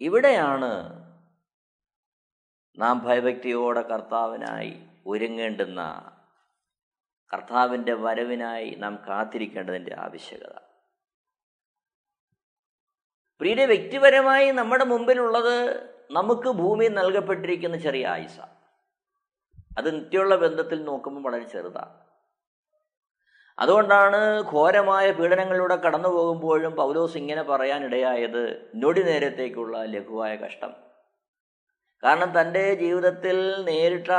ഇവിടെയാണ് 0.00 1.04
നാം 2.78 2.98
ഭയഭക്തിയോടെ 3.04 3.80
കർത്താവിനായി 3.80 4.86
ഒരുങ്ങേണ്ടുന്ന 5.06 6.10
കർത്താവിന്റെ 7.34 7.92
വരവിനായി 7.92 8.70
നാം 8.70 9.04
കാത്തിരിക്കേണ്ടതിന്റെ 9.08 9.96
ആവശ്യകത. 9.98 10.58
പ്രിയ 13.40 13.64
വ്യക്തിപരമായി 13.64 14.50
നമ്മുടെ 14.50 14.84
മുമ്പിലുള്ളത് 14.84 15.84
നമുക്ക് 16.10 16.48
ഭൂമി 16.48 16.88
നൽകപ്പെട്ടിരിക്കുന്ന 16.88 17.76
ചെറിയ 17.76 18.06
ആയുസ 18.06 18.40
അത് 19.78 19.94
നിത്യമുള്ള 19.94 20.36
ബന്ധത്തിൽ 20.36 20.84
നോക്കുമ്പോൾ 20.84 21.22
വളരെ 21.22 21.48
ചെറുതാണ്. 21.48 22.03
അതുകൊണ്ടാണ് 23.58 24.20
ഘോരമായ 24.52 25.12
പീഡനങ്ങളിലൂടെ 25.12 25.76
കടന്നു 25.76 26.08
പോകുമ്പോഴും 26.08 26.72
പൗലോസ് 26.74 27.16
ഇങ്ങനെ 27.18 27.42
പറയാനിടയായത് 27.42 28.42
നൊടി 28.82 29.02
നേരത്തേക്കുള്ള 29.02 29.84
ലഘുവായ 29.84 30.32
കഷ്ടം. 30.36 30.72
കാരണം 32.02 32.40
തന്റെ 32.40 32.74
ജീവിതത്തിൽ 32.74 33.36
നേരിട്ട 33.68 34.10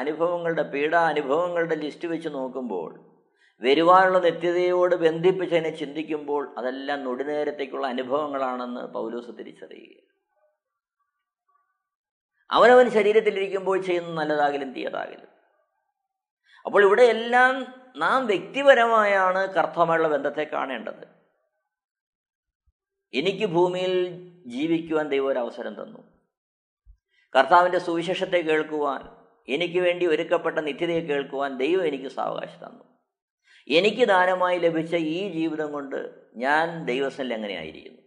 അനുഭവങ്ങളുടെ 0.00 0.62
പീഡ 0.74 0.94
അനുഭവങ്ങളുടെ 1.12 1.74
ലിസ്റ്റ് 1.74 2.08
വെച്ച് 2.08 2.28
നോക്കുമ്പോൾ 2.28 2.90
വരുവാനുള്ള 3.62 4.18
നിത്യതയോട് 4.18 4.94
ബന്ധിപ്പിച്ച് 4.94 5.54
അതിനെ 5.56 5.70
ചിന്തിക്കുമ്പോൾ 5.80 6.42
അതെല്ലാം 6.58 7.04
നൊടിനേരത്തേക്കുള്ള 7.04 7.86
അനുഭവങ്ങളാണെന്ന് 7.86 8.82
പൗലോസ് 8.92 9.32
തിരിച്ചറിയുക 9.38 9.98
അവനവൻ 12.50 12.86
ശരീരത്തിലിരിക്കുമ്പോൾ 12.90 13.78
ചെയ്യുന്ന 13.82 14.14
നല്ലതാകിലും 14.20 14.72
തീയതാകിലും. 14.72 15.31
അപ്പോൾ 16.64 16.84
ഇവിടെ 16.84 17.02
എല്ലാം 17.02 17.74
നാം 17.96 18.26
വ്യക്തിപരമായാണ് 18.26 19.54
കർത്താവുമായുള്ള 19.54 20.08
ബന്ധത്തെ 20.08 20.44
കാണേണ്ടത്. 20.44 21.06
എനിക്ക് 23.14 23.46
ഭൂമിയിൽ 23.46 24.16
ജീവിക്കുവാൻ 24.46 25.08
ദൈവം 25.08 25.26
ഒരു 25.26 25.38
അവസരം 25.38 25.82
തന്നു. 25.82 25.98
കർത്താവിന്റെ 27.34 27.78
സുവിശേഷത്തെ 27.78 28.38
കേൾക്കുവാൻ 28.38 29.16
എനിക്ക് 29.48 29.78
വേണ്ടി 29.78 30.06
ഒരുക്കപ്പെട്ട 30.06 30.58
നിത്യതയെ 30.58 31.00
കേൾക്കുവാൻ 31.00 31.56
ദൈവം 31.56 31.86
എനിക്ക് 31.86 32.08
സാവകാശം 32.08 32.68
തന്നു. 32.68 32.84
എനിക്ക് 33.68 34.08
ദാനമായി 34.08 34.58
ലഭിച്ച 34.58 34.94
ഈ 34.94 35.32
ജീവിതം 35.32 35.72
കൊണ്ട് 35.72 36.28
ഞാൻ 36.36 36.84
ദൈവസ്ഥനിൽ 36.84 37.34
എങ്ങനെയായിരിക്കുന്നു 37.34 38.02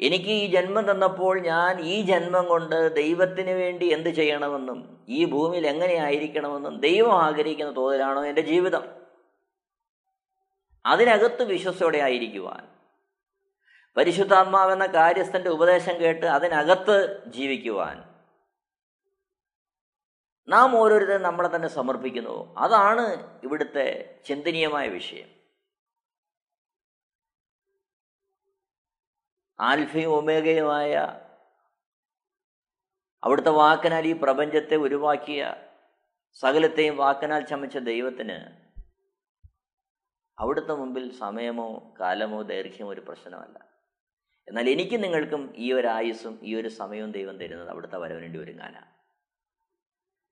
എനിക്ക് 0.00 0.26
ഈ 0.26 0.46
ജന്മം 0.46 0.90
തന്നപ്പോൾ 0.90 1.40
ഞാൻ 1.40 1.80
ഈ 1.80 2.02
ജന്മം 2.02 2.48
കൊണ്ട് 2.48 2.94
ദൈവത്തിന് 2.94 3.50
വേണ്ടി 3.50 3.86
എന്ത് 3.86 4.08
ചെയ്യണമെന്നും 4.08 4.95
ഈ 5.08 5.24
ഭൂമിയിൽ 5.24 5.66
എങ്ങനെയായിരിക്കണമെന്നും 5.66 6.80
ദൈവം 6.80 7.22
ആഗ്രഹിക്കുന്ന 7.22 7.76
തോതിലാണോ 7.76 8.24
എന്റെ 8.24 8.40
ജീവിതം. 8.40 9.06
അതിനകത്ത് 10.86 11.42
വിശ്വസോടെ 11.42 11.98
ആയിരിക്കുവാൻ. 11.98 12.76
പരിശുദ്ധാത്മാവെന്ന 13.96 14.86
കാര്യസ്ഥന്റെ 14.86 15.50
ഉപദേശം 15.50 16.00
കേട്ട് 16.00 16.26
അതിനകത്ത് 16.26 17.24
ജീവിക്കുവാൻ. 17.26 18.16
നാം 20.48 20.76
ഓരോരുത്തരും 20.76 21.22
നമ്മളെ 21.22 21.56
തന്നെ 21.56 21.68
സമർപ്പിക്കുന്നു. 21.68 22.54
അതാണ് 22.58 23.40
ഇവിടുത്തെ 23.44 24.18
ചിന്തനീയമായ 24.26 24.88
വിഷയം. 24.88 25.36
ആൽഫയും 29.60 30.10
ഒമേഗയുമായ 30.10 31.20
അവിടുത്തെ 33.26 33.50
വാക്കിനാൽ 33.50 34.06
ഈ 34.06 34.12
പ്രപഞ്ചത്തെ 34.12 34.76
ഉരുവാക്കിയ 34.76 35.42
സകലത്തെയും 36.36 36.96
വാക്കിനാൽ 36.96 37.42
ചമച്ച 37.42 37.76
ദൈവത്തിന് 37.76 38.36
അവിടുത്തെ 40.38 40.72
മുമ്പിൽ 40.72 41.12
സമയമോ 41.12 41.68
കാലമോ 42.00 42.42
ദൈർഘ്യമോ 42.42 42.90
ഒരു 42.90 43.00
പ്രശ്നമല്ല. 43.00 43.56
എന്നാൽ 44.48 44.70
എനിക്ക് 44.70 45.04
നിങ്ങൾക്കും 45.04 45.54
ഈ 45.56 45.72
ഒരു 45.72 45.88
ആയുസ്സും 45.88 46.38
ഈ 46.42 46.54
ഒരു 46.54 46.68
സമയവും 46.68 47.10
ദൈവം 47.10 47.36
തരുന്നത് 47.40 47.70
അവിടുത്തെ 47.70 47.96
വരവിനുവേണ്ടി 47.96 48.38
ഒരുങ്ങാനാണ് 48.38 48.88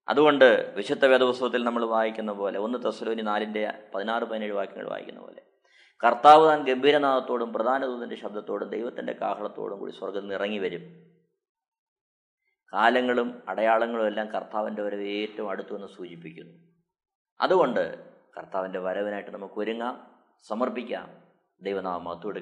അതുകൊണ്ട് 0.09 0.75
വിശുദ്ധ 0.77 1.05
വേദപുസ്തകത്തിൽ 1.05 1.65
നമ്മൾ 1.65 1.85
വായിക്കുന്ന 1.85 2.33
പോലെ 2.33 2.59
ഒന്ന് 2.59 2.79
തസ്ലോനി 2.85 3.23
നാലിന്റെ 3.23 3.63
പതിനാറ് 3.95 4.25
പതിനേഴ് 4.25 4.53
വാക്യങ്ങൾ 4.53 4.89
വായിക്കുന്ന 4.89 5.21
പോലെ 5.21 5.43
കർത്താവ് 6.03 6.49
താൻ 6.49 6.65
ഗംഭീരനാഥത്തോടും 6.65 7.53
പ്രധാന 7.53 7.87
ദൂതന്റെ 7.87 8.17
ശബ്ദത്തോടും 8.17 8.69
ദൈവത്തിന്റെ 8.69 9.13
കാഹളത്തോടും 9.13 9.79
കൂടി 9.79 9.93
സ്വർഗം 9.93 10.33
ഇറങ്ങി 10.33 10.59
വരും 10.59 10.85
കാലങ്ങളും 12.75 13.43
അടയാളങ്ങളും 13.49 14.07
എല്ലാം 14.07 14.27
കർത്താവിന്റെ 14.27 14.83
വരവ് 14.83 15.03
ഏറ്റവും 15.03 15.51
അടുത്തുവെന്ന് 15.51 15.87
സൂചിപ്പിക്കുന്നു. 15.97 16.53
അതുകൊണ്ട് 17.41 17.99
കർത്താവിന്റെ 18.39 18.79
വരവിനായിട്ട് 18.79 19.31
നമുക്ക് 19.31 19.55
ഒരുങ്ങാം 19.57 20.07
സമർപ്പിക്കാം. 20.49 21.09
ദൈവനാമം 21.63 22.05
മഹത്വം 22.05 22.33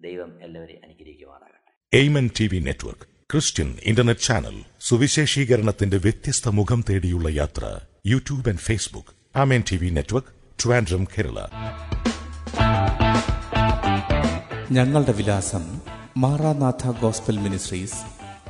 ദൈവം 0.00 0.42
എല്ലാവരെയും 0.42 0.80
അനുഗ്രഹിക്കുമാറാകട്ടെ. 0.84 1.96
Amen 1.96 2.30
T 2.40 2.48
V 2.52 2.58
network 2.58 3.02
Christian 3.32 3.78
internet 3.82 4.20
channel 4.20 4.64
സുവിശേഷീകരണത്തിന്റെ 4.80 5.96
വ്യത്യസ്ത 5.96 6.48
മുഖം 6.48 6.84
തേടിയുള്ള 6.90 7.28
യാത്ര 7.28 7.80
YouTube 8.06 8.48
and 8.48 8.58
Facebook 8.58 9.38
Amen 9.38 9.62
T 9.72 9.76
V 9.76 9.90
network 9.90 10.28
Trivandrum 10.64 11.04
Kerala. 11.04 11.48
ഞങ്ങളുടെ 14.70 15.12
വിലാസം 15.12 15.80
Maranatha 16.16 17.00
gospel 17.00 17.38
ministries 17.38 18.21